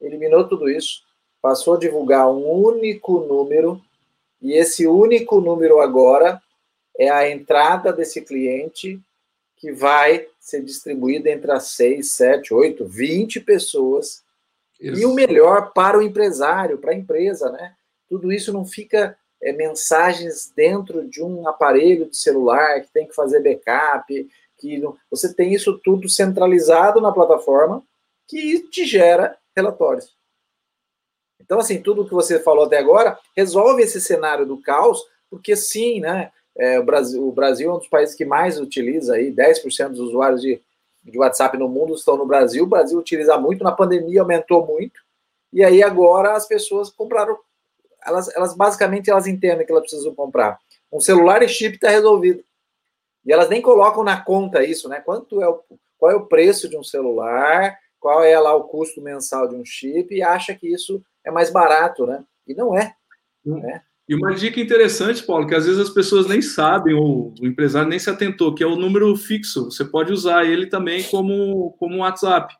[0.00, 1.02] eliminou tudo isso,
[1.42, 3.82] passou a divulgar um único número,
[4.40, 6.40] e esse único número agora
[6.96, 9.00] é a entrada desse cliente
[9.56, 14.22] que vai ser distribuída entre as 6, 7, 8, 20 pessoas.
[14.80, 15.00] Isso.
[15.00, 17.74] E o melhor para o empresário, para a empresa, né?
[18.08, 23.14] Tudo isso não fica é, mensagens dentro de um aparelho de celular que tem que
[23.14, 27.82] fazer backup, que não, você tem isso tudo centralizado na plataforma
[28.26, 30.16] que te gera relatórios.
[31.40, 36.00] Então, assim, tudo que você falou até agora resolve esse cenário do caos, porque sim,
[36.00, 36.32] né?
[36.58, 40.00] É, o, Brasil, o Brasil é um dos países que mais utiliza, aí, 10% dos
[40.00, 40.60] usuários de,
[41.04, 42.64] de WhatsApp no mundo estão no Brasil.
[42.64, 45.00] O Brasil utiliza muito, na pandemia aumentou muito.
[45.52, 47.38] E aí agora as pessoas compraram,
[48.06, 50.58] elas, elas basicamente elas entendem que elas precisam comprar.
[50.92, 52.42] Um celular e chip está resolvido.
[53.24, 55.00] E elas nem colocam na conta isso, né?
[55.00, 55.60] Quanto é o,
[55.98, 59.64] qual é o preço de um celular, qual é lá o custo mensal de um
[59.64, 62.24] chip, e acha que isso é mais barato, né?
[62.46, 62.94] E não é.
[63.44, 63.58] Hum.
[63.60, 63.82] Né?
[64.08, 67.88] E uma dica interessante, Paulo, que às vezes as pessoas nem sabem, ou o empresário
[67.88, 69.64] nem se atentou, que é o número fixo.
[69.64, 72.54] Você pode usar ele também como, como WhatsApp.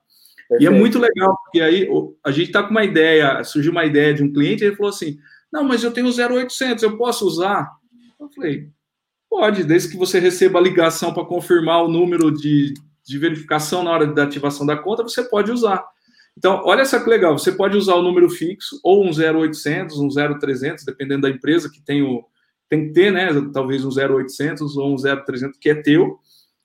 [0.49, 0.63] Perfeito.
[0.63, 1.89] E é muito legal, porque aí
[2.25, 5.19] a gente está com uma ideia, surgiu uma ideia de um cliente, ele falou assim:
[5.53, 7.71] Não, mas eu tenho 0800, eu posso usar?
[8.19, 8.71] Eu falei:
[9.29, 12.73] Pode, desde que você receba a ligação para confirmar o número de,
[13.05, 15.85] de verificação na hora da ativação da conta, você pode usar.
[16.37, 20.09] Então, olha só que legal, você pode usar o número fixo, ou um 0800, um
[20.09, 22.25] 0300, dependendo da empresa que tem o
[22.69, 26.19] tem que ter, né, talvez um 0800 ou um 0300 que é teu.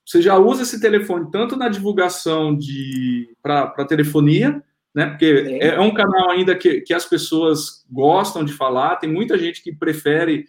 [0.04, 4.62] Você já usa esse telefone tanto na divulgação de para telefonia,
[4.94, 5.68] né, porque é.
[5.68, 9.74] é um canal ainda que, que as pessoas gostam de falar, tem muita gente que
[9.74, 10.46] prefere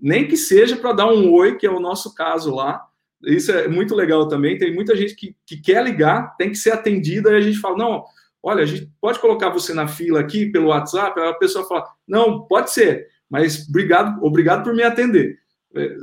[0.00, 2.86] nem que seja para dar um oi, que é o nosso caso lá.
[3.24, 4.56] Isso é muito legal também.
[4.56, 7.76] Tem muita gente que, que quer ligar, tem que ser atendida, e a gente fala:
[7.76, 8.04] não,
[8.44, 12.42] olha, a gente pode colocar você na fila aqui pelo WhatsApp, a pessoa fala, não,
[12.42, 15.38] pode ser, mas obrigado, obrigado por me atender.
[15.74, 15.96] É,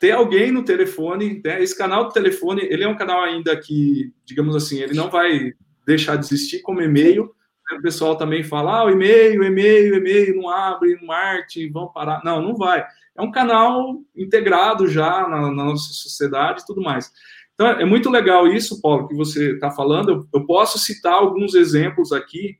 [0.00, 4.12] ter alguém no telefone, né, esse canal do telefone, ele é um canal ainda que,
[4.24, 5.52] digamos assim, ele não vai
[5.86, 7.34] deixar de existir como e-mail,
[7.72, 12.22] o pessoal também fala, ah, o e-mail, e-mail, e-mail, não abre, não arte, vão parar.
[12.24, 12.84] Não, não vai.
[13.16, 17.10] É um canal integrado já na, na nossa sociedade e tudo mais.
[17.54, 20.10] Então, é muito legal isso, Paulo, que você está falando.
[20.10, 22.58] Eu, eu, posso citar alguns exemplos aqui.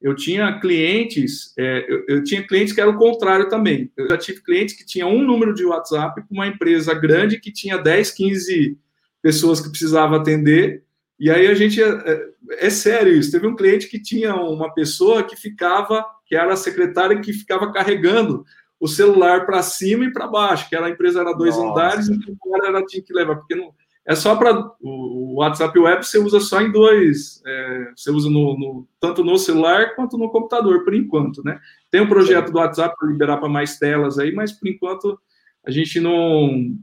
[0.00, 3.92] Eu tinha clientes, é, eu, eu, tinha clientes que eram o contrário também.
[3.96, 7.52] Eu já tive clientes que tinham um número de WhatsApp para uma empresa grande que
[7.52, 8.78] tinha 10, 15
[9.20, 10.82] pessoas que precisava atender.
[11.22, 14.74] E aí a gente, é, é, é sério isso, teve um cliente que tinha uma
[14.74, 18.44] pessoa que ficava, que era a secretária que ficava carregando
[18.80, 21.70] o celular para cima e para baixo, que era a empresa era dois Nossa.
[21.70, 23.72] andares, então ela tinha que levar, porque não,
[24.04, 28.58] é só para o WhatsApp Web você usa só em dois, é, você usa no,
[28.58, 31.60] no, tanto no celular quanto no computador, por enquanto, né?
[31.88, 35.16] Tem um projeto do WhatsApp para liberar para mais telas aí, mas por enquanto
[35.64, 36.76] a gente não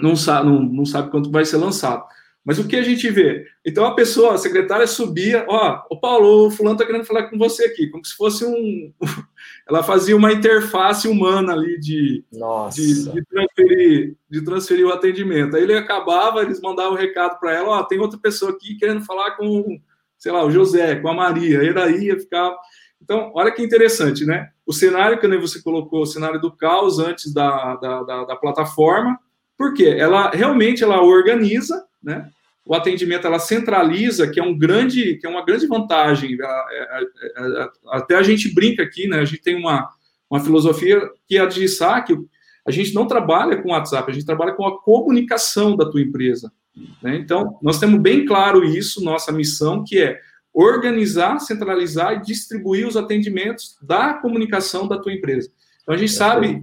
[0.00, 2.04] não sabe, não, não sabe quanto vai ser lançado.
[2.48, 3.46] Mas o que a gente vê?
[3.62, 7.36] Então a pessoa, a secretária subia, ó, o Paulo, o fulano está querendo falar com
[7.36, 8.90] você aqui, como se fosse um.
[9.68, 12.24] Ela fazia uma interface humana ali de,
[12.74, 15.58] de, de, transferir, de transferir o atendimento.
[15.58, 19.04] Aí ele acabava, eles mandavam um recado para ela, ó, tem outra pessoa aqui querendo
[19.04, 19.78] falar com,
[20.16, 21.62] sei lá, o José, com a Maria.
[21.62, 22.56] Ele aí ia ficar.
[23.02, 24.48] Então, olha que interessante, né?
[24.66, 29.20] O cenário que você colocou, o cenário do caos antes da, da, da, da plataforma,
[29.54, 29.94] por quê?
[29.98, 32.30] Ela realmente ela organiza, né?
[32.68, 36.36] O atendimento ela centraliza, que é um grande, que é uma grande vantagem.
[37.88, 39.20] Até a gente brinca aqui, né?
[39.20, 39.88] A gente tem uma,
[40.30, 42.14] uma filosofia que é a de saque.
[42.66, 46.52] A gente não trabalha com WhatsApp, a gente trabalha com a comunicação da tua empresa.
[47.02, 47.16] Né?
[47.16, 50.20] Então, nós temos bem claro isso, nossa missão, que é
[50.52, 55.50] organizar, centralizar e distribuir os atendimentos da comunicação da tua empresa.
[55.82, 56.62] Então, a gente sabe,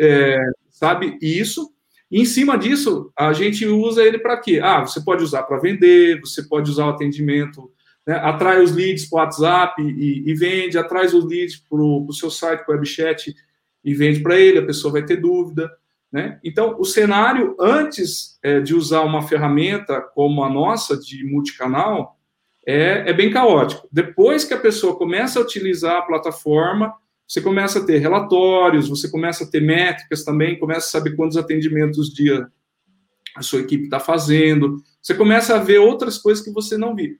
[0.00, 0.36] é,
[0.68, 1.72] sabe isso,
[2.12, 4.60] e em cima disso, a gente usa ele para quê?
[4.62, 7.72] Ah, você pode usar para vender, você pode usar o atendimento,
[8.06, 8.16] né?
[8.16, 12.30] atrai os leads para o WhatsApp e, e, vende, atrai os leads para o seu
[12.30, 13.34] site, para o webchat
[13.82, 15.72] e vende para ele, a pessoa vai ter dúvida.
[16.12, 16.38] Né?
[16.44, 22.18] Então, o cenário, antes é, de usar uma ferramenta como a nossa, de multicanal,
[22.66, 23.88] é, é bem caótico.
[23.90, 26.92] Depois que a pessoa começa a utilizar a plataforma,
[27.26, 31.36] você começa a ter relatórios, você começa a ter métricas também, começa a saber quantos
[31.36, 32.46] atendimentos dia
[33.34, 37.16] a sua equipe está fazendo, você começa a ver outras coisas que você não viu.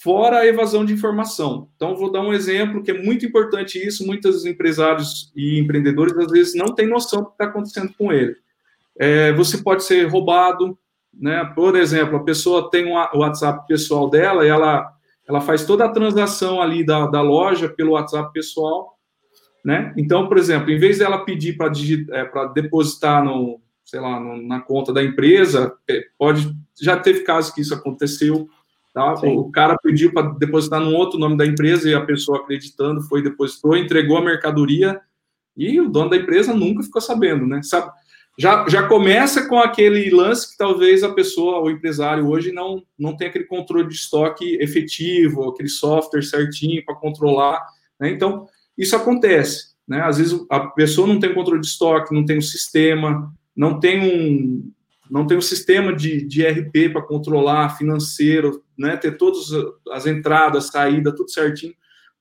[0.00, 1.68] Fora a evasão de informação.
[1.74, 4.06] Então, vou dar um exemplo que é muito importante isso.
[4.06, 8.36] Muitos empresários e empreendedores, às vezes, não têm noção do que está acontecendo com ele.
[8.96, 10.78] É, você pode ser roubado,
[11.12, 11.44] né?
[11.52, 14.88] Por exemplo, a pessoa tem o WhatsApp pessoal dela e ela,
[15.28, 18.97] ela faz toda a transação ali da, da loja pelo WhatsApp pessoal
[19.68, 19.92] né?
[19.98, 24.60] Então, por exemplo, em vez dela pedir para é, depositar no, sei lá, no, na
[24.60, 28.48] conta da empresa, é, pode já teve casos que isso aconteceu,
[28.94, 29.12] tá?
[29.26, 33.20] O cara pediu para depositar num outro nome da empresa e a pessoa acreditando foi
[33.20, 34.98] depositou, entregou a mercadoria
[35.54, 37.60] e o dono da empresa nunca ficou sabendo, né?
[37.62, 37.92] Sabe?
[38.38, 43.14] Já, já começa com aquele lance que talvez a pessoa, o empresário hoje não não
[43.14, 47.62] tem aquele controle de estoque efetivo, aquele software certinho para controlar,
[48.00, 48.08] né?
[48.08, 49.74] Então, isso acontece.
[49.86, 50.00] Né?
[50.00, 54.00] Às vezes a pessoa não tem controle de estoque, não tem um sistema, não tem
[54.00, 54.70] um,
[55.10, 58.96] não tem um sistema de, de RP para controlar financeiro, né?
[58.96, 59.48] ter todas
[59.90, 61.74] as entradas, saída, tudo certinho.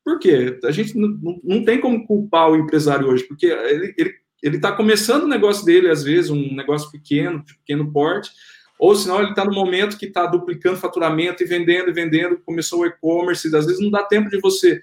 [0.04, 0.58] Por quê?
[0.64, 4.60] A gente não, não tem como culpar o empresário hoje, porque ele está ele, ele
[4.60, 8.32] tá começando o negócio dele, às vezes, um negócio pequeno, de pequeno porte,
[8.80, 12.82] ou senão ele está no momento que está duplicando faturamento e vendendo e vendendo, começou
[12.82, 14.82] o e-commerce, às vezes não dá tempo de você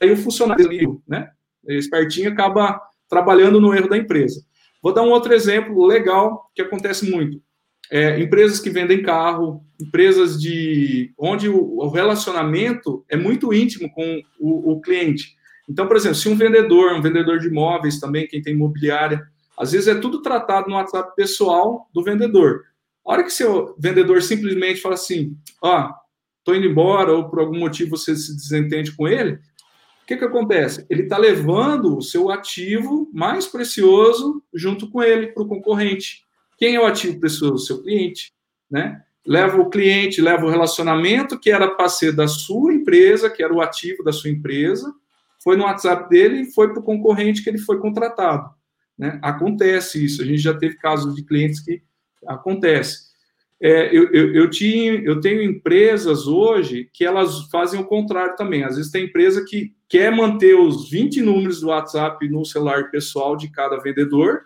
[0.00, 1.30] aí o funcionário, né,
[1.68, 4.42] espertinho, acaba trabalhando no erro da empresa.
[4.82, 7.40] Vou dar um outro exemplo legal que acontece muito.
[7.90, 14.72] É, empresas que vendem carro, empresas de onde o, relacionamento é muito íntimo com o,
[14.72, 15.36] o, cliente.
[15.68, 19.22] Então, por exemplo, se um vendedor, um vendedor de imóveis também, quem tem imobiliária,
[19.58, 22.62] às vezes é tudo tratado no WhatsApp pessoal do vendedor.
[23.06, 25.94] A hora que seu vendedor simplesmente fala assim, ó, oh,
[26.44, 29.38] tô indo embora, ou por algum motivo você se desentende com ele,
[30.08, 30.86] que, que acontece?
[30.88, 36.24] Ele está levando o seu ativo mais precioso junto com ele para o concorrente.
[36.56, 37.66] Quem é o ativo precioso?
[37.66, 38.32] Seu cliente,
[38.70, 39.02] né?
[39.26, 43.52] Leva o cliente, leva o relacionamento que era para ser da sua empresa, que era
[43.52, 44.90] o ativo da sua empresa,
[45.44, 48.48] foi no WhatsApp dele e foi para o concorrente que ele foi contratado.
[48.96, 49.18] Né?
[49.22, 50.22] Acontece isso.
[50.22, 51.82] A gente já teve casos de clientes que
[52.26, 53.07] acontece.
[53.60, 58.62] É, eu, eu, eu, tinha, eu tenho empresas hoje que elas fazem o contrário também.
[58.62, 63.36] Às vezes tem empresa que quer manter os 20 números do WhatsApp no celular pessoal
[63.36, 64.42] de cada vendedor,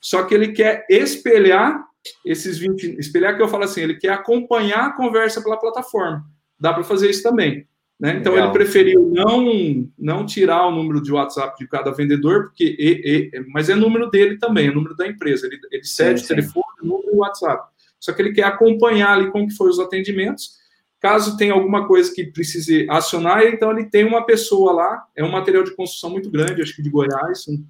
[0.00, 1.84] só que ele quer espelhar
[2.24, 6.24] esses 20, espelhar que eu falo assim, ele quer acompanhar a conversa pela plataforma.
[6.58, 7.66] Dá para fazer isso também.
[7.98, 8.16] Né?
[8.18, 8.48] Então Legal.
[8.48, 13.44] ele preferiu não não tirar o número de WhatsApp de cada vendedor, porque e, e,
[13.48, 15.46] mas é número dele também, é número da empresa.
[15.46, 17.75] Ele, ele cede o telefone, número e WhatsApp.
[18.00, 20.56] Só que ele quer acompanhar ali como que foi os atendimentos.
[21.00, 25.04] Caso tenha alguma coisa que precise acionar, então ele tem uma pessoa lá.
[25.14, 27.64] É um material de construção muito grande, acho que de Goiás, um,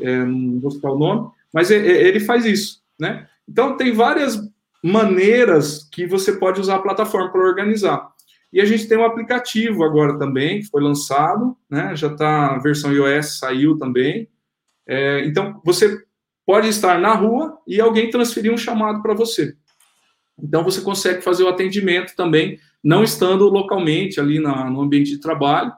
[0.00, 3.28] é, não vou citar o nome, mas é, é, ele faz isso, né?
[3.48, 4.38] Então tem várias
[4.82, 8.12] maneiras que você pode usar a plataforma para organizar.
[8.52, 11.96] E a gente tem um aplicativo agora também, que foi lançado, né?
[11.96, 14.28] Já está, a versão iOS saiu também.
[14.86, 15.98] É, então, você
[16.46, 19.56] pode estar na rua e alguém transferir um chamado para você.
[20.38, 25.20] Então, você consegue fazer o atendimento também, não estando localmente ali na, no ambiente de
[25.20, 25.72] trabalho,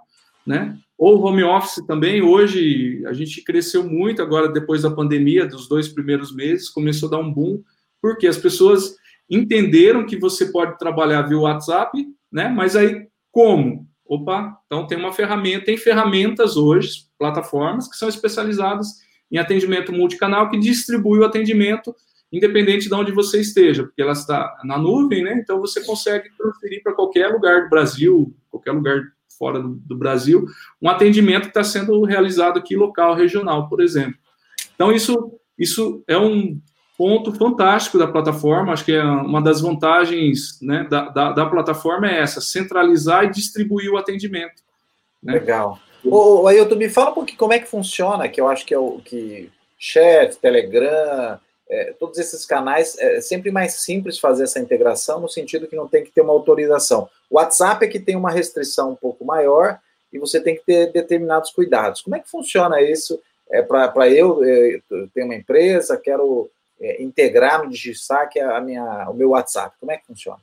[0.47, 0.77] né?
[0.99, 2.23] Ou home office também.
[2.23, 7.13] Hoje, a gente cresceu muito agora, depois da pandemia, dos dois primeiros meses, começou a
[7.13, 7.63] dar um boom,
[8.01, 8.97] porque as pessoas
[9.29, 12.49] entenderam que você pode trabalhar via WhatsApp né?
[12.49, 13.89] Mas aí como?
[14.05, 18.89] Opa, então tem uma ferramenta, tem ferramentas hoje, plataformas que são especializadas
[19.33, 21.95] em atendimento multicanal que distribui o atendimento
[22.33, 25.39] independente de onde você esteja, porque ela está na nuvem, né?
[25.43, 29.03] Então você consegue transferir para qualquer lugar do Brasil, qualquer lugar
[29.39, 30.47] fora do, do Brasil,
[30.81, 34.19] um atendimento que está sendo realizado aqui local, regional, por exemplo.
[34.75, 36.61] Então isso isso é um
[36.99, 42.11] ponto fantástico da plataforma, acho que é uma das vantagens né, da, da, da, plataforma
[42.11, 44.63] é essa, centralizar e distribuir o atendimento.
[45.23, 45.35] Né?
[45.35, 45.79] Legal.
[46.05, 48.79] Ô, Ailton, me fala um pouquinho como é que funciona, que eu acho que é
[48.79, 55.21] o que chat, Telegram, é, todos esses canais, é sempre mais simples fazer essa integração,
[55.21, 57.09] no sentido que não tem que ter uma autorização.
[57.29, 59.79] O WhatsApp é que tem uma restrição um pouco maior
[60.13, 62.01] e você tem que ter determinados cuidados.
[62.01, 63.21] Como é que funciona isso?
[63.51, 64.81] É, Para eu, é,
[65.13, 66.51] tenho uma empresa, quero
[66.81, 69.75] é, integrar no DigiSac a minha, o meu WhatsApp?
[69.81, 70.41] Como é que funciona?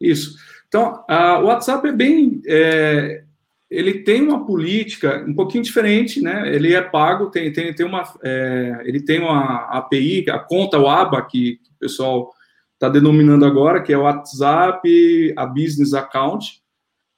[0.00, 0.36] Isso.
[0.66, 2.40] Então, o WhatsApp é bem.
[2.46, 3.22] É,
[3.70, 6.52] ele tem uma política um pouquinho diferente, né?
[6.52, 8.02] Ele é pago, tem, tem, tem uma.
[8.22, 12.34] É, ele tem uma API, a conta o ABA, que, que o pessoal
[12.74, 16.60] está denominando agora, que é o WhatsApp, a Business Account.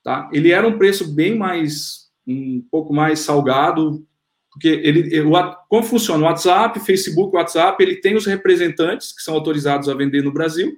[0.05, 0.29] Tá?
[0.33, 2.11] Ele era um preço bem mais.
[2.27, 4.07] um pouco mais salgado,
[4.51, 5.33] porque ele, o,
[5.71, 10.23] como funciona o WhatsApp, Facebook, WhatsApp, ele tem os representantes que são autorizados a vender
[10.23, 10.77] no Brasil,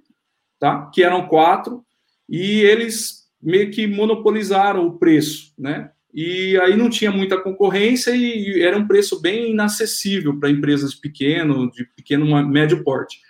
[0.60, 0.88] tá?
[0.94, 1.84] Que eram quatro
[2.28, 5.90] e eles meio que monopolizaram o preço, né?
[6.12, 11.70] E aí não tinha muita concorrência e era um preço bem inacessível para empresas pequeno,
[11.72, 13.20] de pequeno médio porte.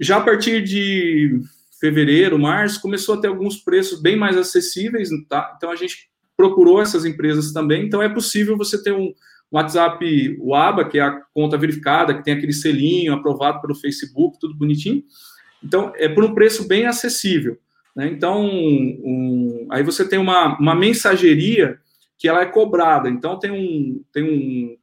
[0.00, 1.40] Já a partir de
[1.78, 5.54] fevereiro, março, começou a ter alguns preços bem mais acessíveis, tá?
[5.56, 7.84] Então a gente procurou essas empresas também.
[7.84, 9.12] Então é possível você ter um,
[9.50, 14.38] WhatsApp, o ABA, que é a conta verificada, que tem aquele selinho aprovado pelo Facebook,
[14.38, 15.02] tudo bonitinho.
[15.62, 17.58] Então, é por um preço bem acessível.
[17.98, 18.06] Né?
[18.06, 21.80] Então, um, aí você tem uma, uma mensageria
[22.16, 23.08] que ela é cobrada.
[23.08, 24.04] Então, tem um.
[24.12, 24.78] Tem um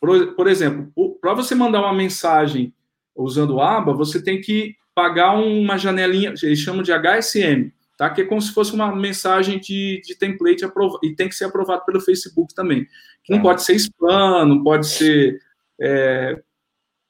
[0.00, 2.74] por, por exemplo, para você mandar uma mensagem
[3.14, 8.10] usando o ABA, você tem que pagar uma janelinha, eles chamam de HSM, tá?
[8.10, 10.64] que é como se fosse uma mensagem de, de template
[11.04, 12.86] e tem que ser aprovado pelo Facebook também.
[13.22, 15.38] Que não pode ser spam, não pode ser
[15.78, 16.42] é,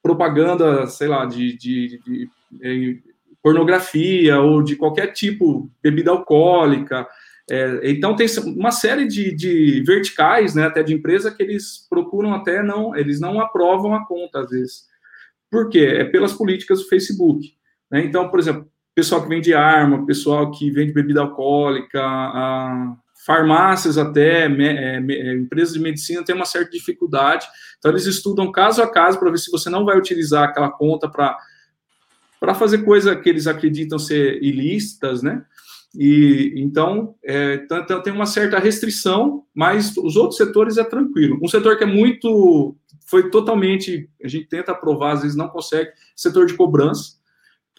[0.03, 2.31] propaganda, sei lá, de, de, de, de,
[2.61, 3.10] é,
[3.43, 7.07] pornografia ou de qualquer tipo, bebida alcoólica.
[7.51, 12.33] É, então tem uma série de, de verticais, né, até de empresa que eles procuram
[12.33, 14.85] até não, eles não aprovam a conta às vezes.
[15.51, 15.81] Por quê?
[15.99, 17.55] É pelas políticas do Facebook.
[17.91, 18.05] Né?
[18.05, 22.95] Então, por exemplo, pessoal que vende arma, pessoal que vende bebida alcoólica, a
[23.27, 27.47] farmácias até, me, é, é, empresas de medicina têm uma certa dificuldade.
[27.79, 31.09] Então, eles estudam caso a caso para ver se você não vai utilizar aquela conta
[31.09, 31.37] para
[32.41, 35.45] para fazer coisa que eles acreditam ser ilícitas, né?
[35.95, 37.59] E então, é,
[38.03, 41.39] tem uma certa restrição, mas os outros setores é tranquilo.
[41.43, 42.77] Um setor que é muito,
[43.07, 47.21] foi totalmente, a gente tenta aprovar, às vezes não consegue, setor de cobrança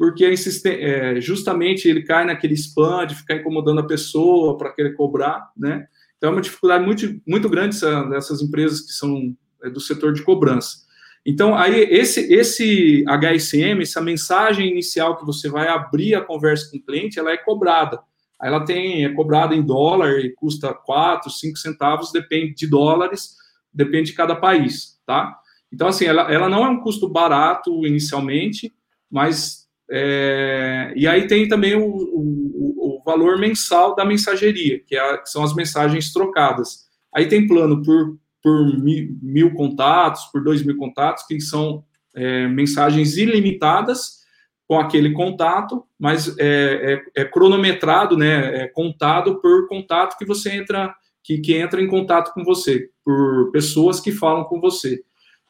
[0.02, 0.26] porque
[0.66, 5.86] é, justamente ele cai naquele spam de ficar incomodando a pessoa para querer cobrar, né?
[6.18, 10.12] Então é uma dificuldade muito, muito grande essa, dessas empresas que são é, do setor
[10.12, 10.78] de cobrança.
[11.26, 16.78] Então, aí, esse, esse HSM, essa mensagem inicial que você vai abrir a conversa com
[16.78, 18.02] o cliente, ela é cobrada.
[18.42, 23.36] Ela tem, é cobrada em dólar e custa 4, 5 centavos, depende de dólares,
[23.72, 25.38] depende de cada país, tá?
[25.72, 28.74] Então, assim, ela, ela não é um custo barato inicialmente,
[29.10, 35.00] mas é, e aí tem também o, o, o, valor mensal da mensageria, que, é
[35.00, 36.90] a, que, são as mensagens trocadas.
[37.14, 41.84] Aí tem plano por, por mil, mil, contatos, por dois mil contatos, que são
[42.16, 44.22] é, mensagens ilimitadas
[44.68, 50.52] com aquele contato, mas é, é, é, cronometrado, né, é contado por contato que você
[50.52, 55.02] entra, que, que entra em contato com você, por pessoas que falam com você.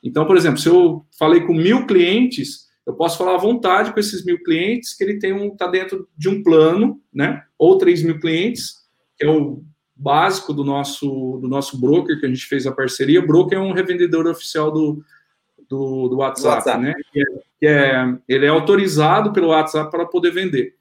[0.03, 3.99] Então, por exemplo, se eu falei com mil clientes, eu posso falar à vontade com
[3.99, 7.43] esses mil clientes que ele tem um está dentro de um plano, né?
[7.57, 8.73] Ou três mil clientes,
[9.17, 9.63] que é o
[10.01, 13.19] básico do nosso do nosso broker que a gente fez a parceria.
[13.19, 15.03] O broker é um revendedor oficial do,
[15.69, 16.93] do, do WhatsApp, WhatsApp, né?
[17.11, 17.25] Que é,
[17.59, 20.73] que é, ele é autorizado pelo WhatsApp para poder vender.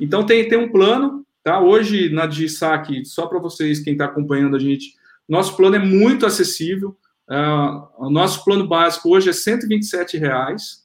[0.00, 1.60] Então tem, tem um plano, tá?
[1.60, 4.94] Hoje na DigiSac, só para vocês quem está acompanhando a gente,
[5.28, 6.96] nosso plano é muito acessível.
[7.28, 10.84] Uh, o nosso plano básico hoje é 127 reais,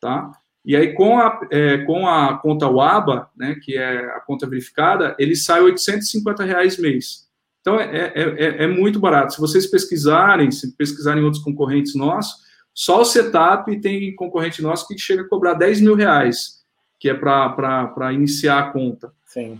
[0.00, 0.32] tá?
[0.64, 5.16] E aí, com a, é, com a conta WABA, né, que é a conta verificada,
[5.18, 7.28] ele sai 850 reais mês.
[7.60, 9.34] Então, é, é, é, é muito barato.
[9.34, 12.42] Se vocês pesquisarem, se pesquisarem outros concorrentes nossos,
[12.74, 16.62] só o setup tem concorrente nosso que chega a cobrar 10 mil reais,
[16.98, 19.12] que é para iniciar a conta.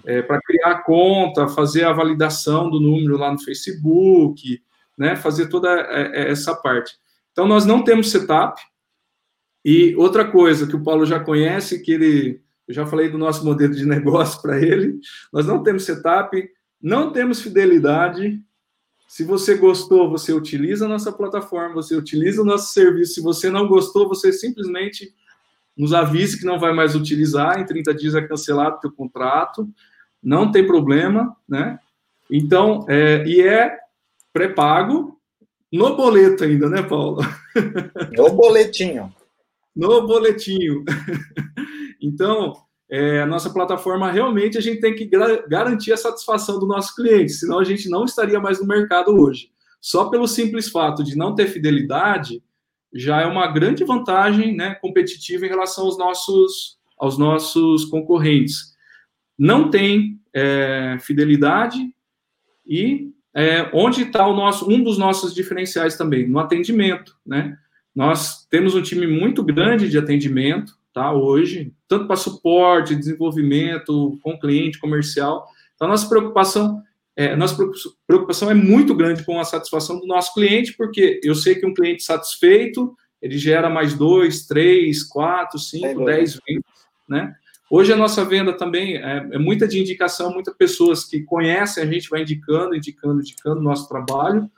[0.04, 4.62] É, para criar a conta, fazer a validação do número lá no Facebook,
[4.98, 6.94] né, fazer toda é, é, essa parte.
[7.32, 8.60] Então, nós não temos setup.
[9.64, 13.44] E outra coisa que o Paulo já conhece, que ele, eu já falei do nosso
[13.44, 14.98] modelo de negócio para ele,
[15.32, 16.48] nós não temos setup,
[16.80, 18.40] não temos fidelidade.
[19.08, 23.14] Se você gostou, você utiliza a nossa plataforma, você utiliza o nosso serviço.
[23.14, 25.14] Se você não gostou, você simplesmente
[25.76, 29.68] nos avise que não vai mais utilizar, em 30 dias é cancelado o teu contrato,
[30.22, 31.78] não tem problema, né?
[32.30, 33.78] Então, é, e é
[34.32, 35.18] pré-pago,
[35.72, 37.20] no boleto ainda, né, Paulo?
[38.16, 39.12] No boletinho.
[39.74, 40.84] No boletinho.
[42.04, 42.52] Então,
[42.90, 45.08] é, a nossa plataforma realmente a gente tem que
[45.48, 49.52] garantir a satisfação do nosso cliente, senão a gente não estaria mais no mercado hoje.
[49.80, 52.42] Só pelo simples fato de não ter fidelidade,
[52.92, 58.74] já é uma grande vantagem né, competitiva em relação aos nossos, aos nossos concorrentes.
[59.38, 61.94] Não tem é, fidelidade
[62.66, 67.56] e é, onde está o nosso um dos nossos diferenciais também no atendimento, né?
[67.94, 71.12] Nós temos um time muito grande de atendimento, tá?
[71.12, 75.46] Hoje, tanto para suporte, desenvolvimento, com cliente, comercial.
[75.74, 76.82] Então, nossa preocupação,
[77.16, 77.56] é, nossa
[78.06, 81.74] preocupação é muito grande com a satisfação do nosso cliente, porque eu sei que um
[81.74, 86.64] cliente satisfeito ele gera mais dois, três, quatro, cinco, é dez vendas,
[87.08, 87.34] né?
[87.70, 91.86] Hoje a nossa venda também é, é, muita de indicação, muitas pessoas que conhecem a
[91.86, 94.50] gente vai indicando, indicando, indicando o nosso trabalho.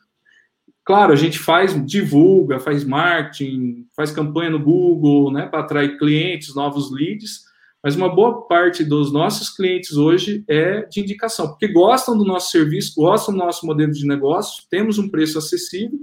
[0.85, 6.55] Claro, a gente faz, divulga, faz marketing, faz campanha no Google, né, para atrair clientes,
[6.55, 7.45] novos leads,
[7.83, 12.51] mas uma boa parte dos nossos clientes hoje é de indicação, porque gostam do nosso
[12.51, 15.99] serviço, gostam do nosso modelo de negócio, temos um preço acessível,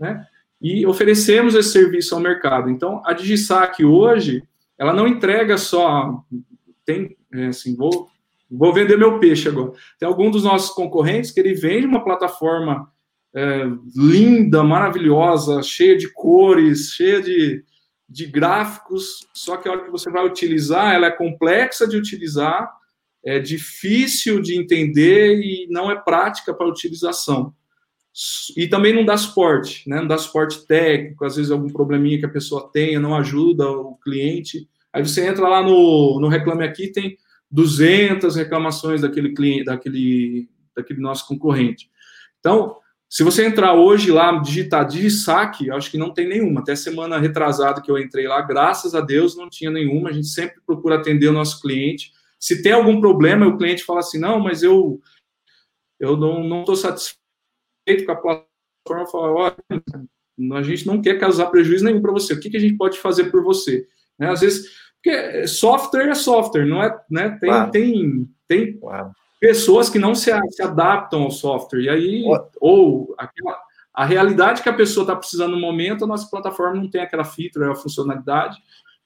[0.00, 0.26] né,
[0.60, 2.70] e oferecemos esse serviço ao mercado.
[2.70, 4.42] Então, a Digisac hoje,
[4.76, 6.24] ela não entrega só
[6.84, 8.08] tem, é, assim, vou,
[8.50, 9.72] vou vender meu peixe agora.
[9.98, 12.90] Tem algum dos nossos concorrentes que ele vende uma plataforma
[13.34, 13.64] é,
[13.96, 17.64] linda, maravilhosa, cheia de cores, cheia de,
[18.08, 22.70] de gráficos, só que a hora que você vai utilizar, ela é complexa de utilizar,
[23.24, 27.52] é difícil de entender e não é prática para utilização.
[28.56, 29.96] E também não dá suporte, né?
[29.96, 33.96] não dá suporte técnico, às vezes algum probleminha que a pessoa tenha, não ajuda o
[33.96, 34.68] cliente.
[34.92, 37.16] Aí você entra lá no, no Reclame Aqui, tem
[37.50, 41.90] 200 reclamações daquele cliente, daquele, daquele nosso concorrente.
[42.38, 42.76] Então,
[43.14, 46.62] se você entrar hoje lá, digitar de saque, acho que não tem nenhuma.
[46.62, 50.08] Até semana retrasada que eu entrei lá, graças a Deus não tinha nenhuma.
[50.08, 52.10] A gente sempre procura atender o nosso cliente.
[52.40, 55.00] Se tem algum problema, o cliente fala assim: não, mas eu,
[56.00, 59.06] eu não estou satisfeito com a plataforma.
[59.12, 59.56] Falo, olha,
[60.58, 62.34] a gente não quer causar prejuízo nenhum para você.
[62.34, 63.86] O que, que a gente pode fazer por você?
[64.18, 64.28] Né?
[64.28, 67.38] Às vezes porque software é software, não é, né?
[67.38, 67.70] Tem, claro.
[67.70, 69.12] tem, tem claro.
[69.44, 71.82] Pessoas que não se, se, adaptam ao software.
[71.82, 72.24] E aí,
[72.58, 73.60] ou aquela,
[73.92, 77.24] a realidade que a pessoa está precisando no momento, a nossa plataforma não tem aquela
[77.24, 78.56] feature, a funcionalidade,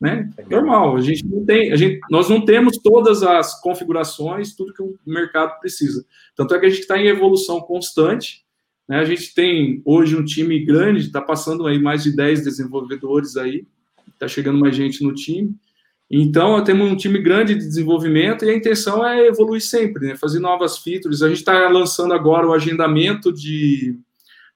[0.01, 0.31] né?
[0.49, 4.81] Normal, a gente não tem, a gente, nós não temos todas as configurações, tudo que
[4.81, 6.07] o mercado precisa.
[6.37, 8.45] Tanto é que a gente está em evolução constante,
[8.89, 9.01] né?
[9.01, 13.67] A gente tem hoje um time grande, está passando aí mais de 10 desenvolvedores aí,
[14.07, 15.53] está chegando mais gente no time.
[16.11, 20.17] Então, temos um time grande de desenvolvimento e a intenção é evoluir sempre, né?
[20.17, 21.23] fazer novas features.
[21.23, 23.95] A gente está lançando agora o agendamento de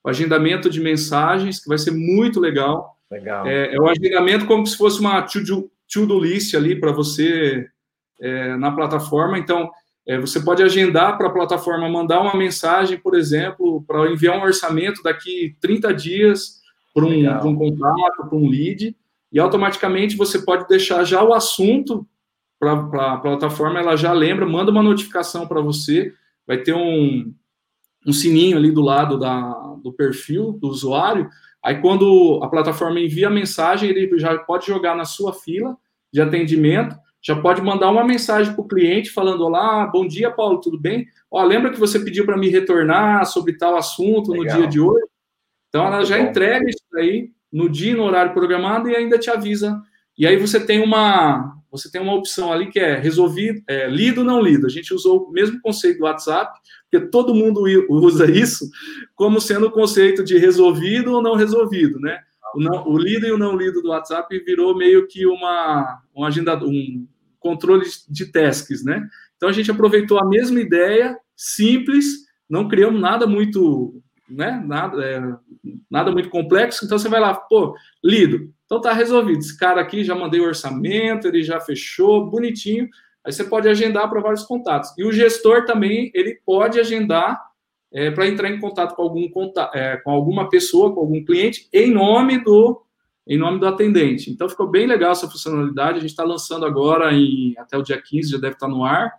[0.02, 2.98] o agendamento de mensagens, que vai ser muito legal.
[3.10, 3.46] Legal.
[3.46, 7.68] É, é o agendamento como se fosse uma to-do to list ali para você
[8.20, 9.38] é, na plataforma.
[9.38, 9.70] Então,
[10.06, 14.42] é, você pode agendar para a plataforma mandar uma mensagem, por exemplo, para enviar um
[14.42, 18.96] orçamento daqui 30 dias para um, um contrato, para um lead
[19.32, 22.06] e automaticamente você pode deixar já o assunto
[22.60, 22.74] para
[23.12, 26.12] a plataforma, ela já lembra, manda uma notificação para você,
[26.46, 27.34] vai ter um,
[28.06, 29.50] um sininho ali do lado da,
[29.82, 31.28] do perfil do usuário,
[31.62, 35.76] aí quando a plataforma envia a mensagem, ele já pode jogar na sua fila
[36.12, 40.60] de atendimento, já pode mandar uma mensagem para o cliente falando: Olá, bom dia, Paulo,
[40.60, 41.06] tudo bem?
[41.30, 44.44] Ó, lembra que você pediu para me retornar sobre tal assunto Legal.
[44.44, 45.06] no dia de hoje?
[45.68, 46.24] Então, ela Muito já bom.
[46.24, 49.80] entrega isso aí no dia, no horário programado e ainda te avisa.
[50.16, 54.22] E aí você tem uma, você tem uma opção ali que é resolvido, é, lido
[54.22, 54.66] não lido.
[54.66, 56.58] A gente usou o mesmo conceito do WhatsApp,
[56.90, 58.68] porque todo mundo usa isso
[59.14, 62.18] como sendo o conceito de resolvido ou não resolvido, né?
[62.54, 66.24] O, não, o lido e o não lido do WhatsApp virou meio que uma, um,
[66.24, 67.06] agenda, um
[67.40, 69.02] controle de tasks, né?
[69.36, 74.00] Então a gente aproveitou a mesma ideia, simples, não criamos nada muito,
[74.32, 74.62] né?
[74.66, 75.20] Nada, é,
[75.90, 76.84] nada muito complexo.
[76.84, 78.52] Então você vai lá, pô, lido.
[78.64, 79.38] Então tá resolvido.
[79.38, 82.88] Esse cara aqui já mandei o orçamento, ele já fechou, bonitinho.
[83.24, 84.92] Aí você pode agendar para vários contatos.
[84.98, 87.40] E o gestor também ele pode agendar
[87.92, 89.28] é, para entrar em contato com, algum,
[89.74, 92.82] é, com alguma pessoa, com algum cliente, em nome do
[93.24, 94.30] em nome do atendente.
[94.30, 95.98] Então ficou bem legal essa funcionalidade.
[95.98, 98.84] A gente está lançando agora em, até o dia 15, já deve estar tá no
[98.84, 99.12] ar.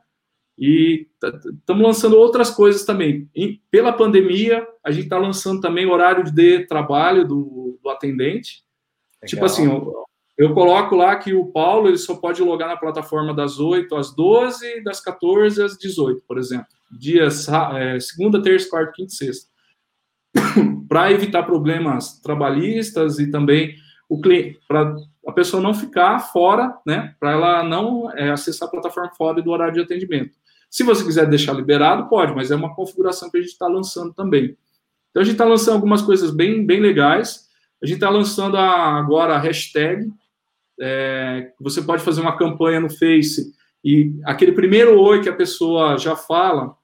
[0.58, 3.30] E estamos lançando outras coisas também.
[3.36, 8.64] E, pela pandemia, a gente está lançando também horário de trabalho do, do atendente.
[9.16, 9.28] Legal.
[9.28, 10.06] Tipo assim, eu,
[10.38, 14.16] eu, coloco lá que o Paulo ele só pode logar na plataforma das 8 às
[14.16, 16.68] 12, das 14 às 18, por exemplo.
[16.92, 19.52] Dias é, segunda, terça, quarta, quinta e sexta.
[20.88, 23.76] Para evitar problemas trabalhistas e também
[24.08, 24.96] o cliente, para
[25.28, 27.16] a pessoa não ficar fora, né?
[27.20, 30.38] Para ela não é, acessar a plataforma fora do horário de atendimento.
[30.74, 34.12] Se você quiser deixar liberado, pode, mas é uma configuração que a gente está lançando
[34.12, 34.58] também.
[35.12, 37.48] Então a gente está lançando algumas coisas bem, bem legais.
[37.80, 40.12] A gente está lançando a, agora a hashtag.
[40.82, 43.54] É, você pode fazer uma campanha no Face
[43.86, 46.76] e aquele primeiro oi que a pessoa já fala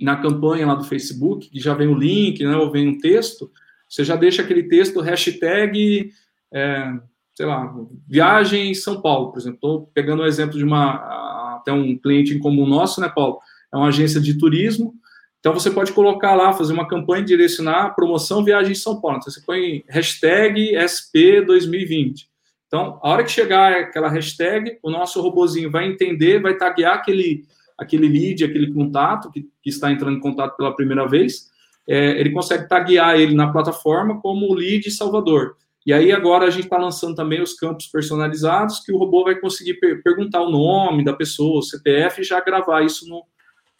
[0.00, 3.50] na campanha lá do Facebook, que já vem o link, né, ou vem um texto,
[3.88, 6.12] você já deixa aquele texto, hashtag,
[6.52, 6.92] é,
[7.34, 7.74] sei lá,
[8.06, 9.56] viagem em São Paulo, por exemplo.
[9.56, 11.32] Estou pegando o um exemplo de uma,
[11.62, 13.38] até um cliente em comum nosso, né, Paulo?
[13.72, 14.94] É uma agência de turismo.
[15.40, 19.16] Então, você pode colocar lá, fazer uma campanha, direcionar promoção viagem em São Paulo.
[19.18, 22.26] Então, você põe hashtag SP2020.
[22.68, 27.44] Então, a hora que chegar aquela hashtag, o nosso robozinho vai entender, vai taguear aquele,
[27.76, 31.50] aquele lead, aquele contato que, que está entrando em contato pela primeira vez,
[31.88, 35.56] é, ele consegue taguear ele na plataforma como lead Salvador.
[35.84, 39.34] E aí agora a gente está lançando também os campos personalizados, que o robô vai
[39.34, 43.24] conseguir per perguntar o nome da pessoa, o CPF, e já gravar isso no,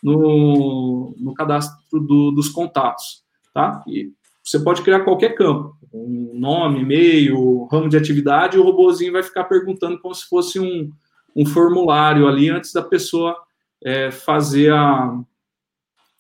[0.03, 3.23] no, no cadastro do, dos contatos,
[3.55, 3.83] tá?
[3.87, 4.11] E
[4.43, 9.23] você pode criar qualquer campo, um nome, e-mail, ramo de atividade, e o robôzinho vai
[9.23, 10.91] ficar perguntando como se fosse um,
[11.37, 13.37] um formulário ali antes da pessoa
[13.85, 15.23] é, fazer a,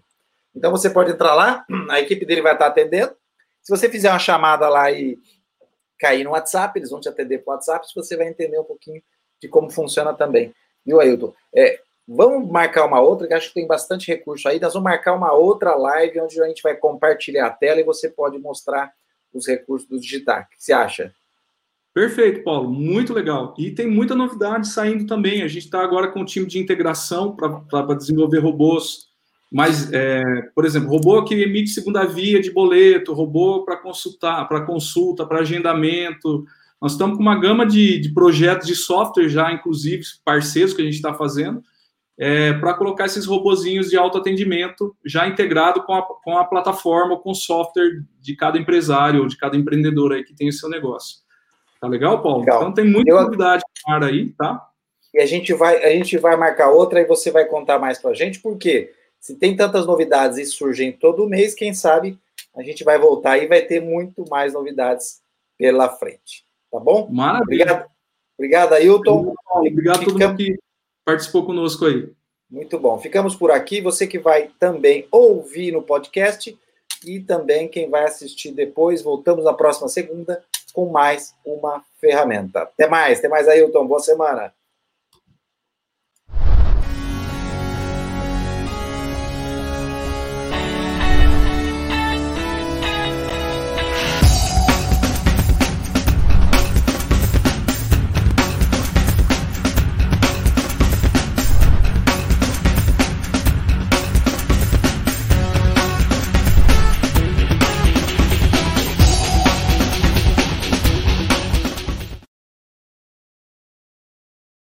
[0.55, 3.13] Então você pode entrar lá, a equipe dele vai estar atendendo.
[3.61, 5.19] Se você fizer uma chamada lá e
[5.99, 9.03] cair no WhatsApp, eles vão te atender por WhatsApp, você vai entender um pouquinho
[9.37, 10.55] de como funciona também.
[10.85, 11.33] Viu, Ailton?
[11.53, 14.61] É, vamos marcar uma outra, que acho que tem bastante recurso aí.
[14.61, 18.07] Nós vamos marcar uma outra live onde a gente vai compartilhar a tela e você
[18.07, 18.93] pode mostrar
[19.33, 20.41] os recursos do digital.
[20.41, 21.13] O que você acha?
[21.93, 22.71] Perfeito, Paulo.
[22.71, 23.53] Muito legal.
[23.57, 25.41] E tem muita novidade saindo também.
[25.41, 29.09] A gente está agora com um time de integração para desenvolver robôs.
[29.51, 30.23] Mas, é,
[30.55, 35.39] por exemplo, robô que emite segunda via de boleto, robô para consultar, para consulta, para
[35.39, 36.45] agendamento.
[36.81, 40.85] Nós estamos com uma gama de, de projetos de software já, inclusive parceiros que a
[40.85, 41.61] gente está fazendo,
[42.23, 47.31] é, para colocar esses robozinhos de autoatendimento já integrado com a, com a plataforma, com
[47.31, 51.17] o software de cada empresário ou de cada empreendedor aí que tem o seu negócio.
[51.79, 52.41] Tá legal, Paulo?
[52.41, 52.61] Legal.
[52.61, 53.23] Então tem muita Eu...
[53.23, 54.69] novidade para aí, tá?
[55.11, 58.11] E a gente vai a gente vai marcar outra e você vai contar mais para
[58.11, 62.19] a gente, porque se tem tantas novidades e surgem todo mês, quem sabe
[62.55, 65.21] a gente vai voltar e vai ter muito mais novidades
[65.57, 66.45] pela frente.
[66.71, 67.09] Tá bom?
[67.11, 67.63] Maravilha.
[67.63, 67.89] Obrigado,
[68.37, 69.33] obrigado Ailton.
[69.55, 70.70] Obrigado a todo mundo que
[71.11, 72.09] participou conosco aí.
[72.49, 72.99] Muito bom.
[72.99, 73.81] Ficamos por aqui.
[73.81, 76.57] Você que vai também ouvir no podcast
[77.05, 79.01] e também quem vai assistir depois.
[79.01, 80.43] Voltamos na próxima segunda
[80.73, 82.61] com mais uma ferramenta.
[82.61, 83.19] Até mais.
[83.19, 83.87] Até mais, Ailton.
[83.87, 84.53] Boa semana.